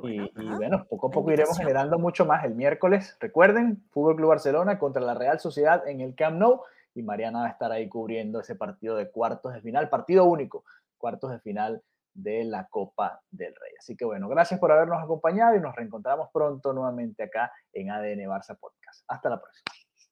Y 0.05 0.57
bueno, 0.57 0.86
poco 0.88 1.09
a 1.09 1.11
poco 1.11 1.32
iremos 1.32 1.59
generando 1.59 1.99
mucho 1.99 2.24
más 2.24 2.44
el 2.44 2.55
miércoles. 2.55 3.16
Recuerden, 3.20 3.84
Fútbol 3.90 4.16
Club 4.16 4.28
Barcelona 4.30 4.78
contra 4.78 5.03
la 5.03 5.14
Real 5.14 5.40
Sociedad 5.40 5.86
en 5.88 6.01
el 6.01 6.14
Camp 6.14 6.38
Nou 6.38 6.62
y 6.94 7.03
Mariana 7.03 7.40
va 7.40 7.47
a 7.47 7.51
estar 7.51 7.70
ahí 7.72 7.88
cubriendo 7.88 8.40
ese 8.40 8.55
partido 8.55 8.97
de 8.97 9.11
cuartos 9.11 9.53
de 9.53 9.61
final, 9.61 9.88
partido 9.88 10.24
único, 10.24 10.64
cuartos 10.99 11.30
de 11.30 11.40
final 11.40 11.82
de 12.14 12.44
la 12.44 12.66
Copa 12.68 13.20
del 13.30 13.55
Rey. 13.55 13.72
Así 13.78 13.97
que 13.97 14.05
bueno, 14.05 14.28
gracias 14.28 14.59
por 14.59 14.72
habernos 14.72 15.03
acompañado 15.03 15.55
y 15.55 15.61
nos 15.61 15.74
reencontramos 15.74 16.30
pronto 16.32 16.72
nuevamente 16.72 17.24
acá 17.24 17.53
en 17.72 17.90
ADN 17.90 18.20
Barça 18.28 18.59
Podcast. 18.59 19.05
Hasta 19.09 19.28
la 19.28 19.40
próxima. 19.40 19.64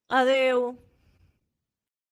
Adeu. 0.08 0.93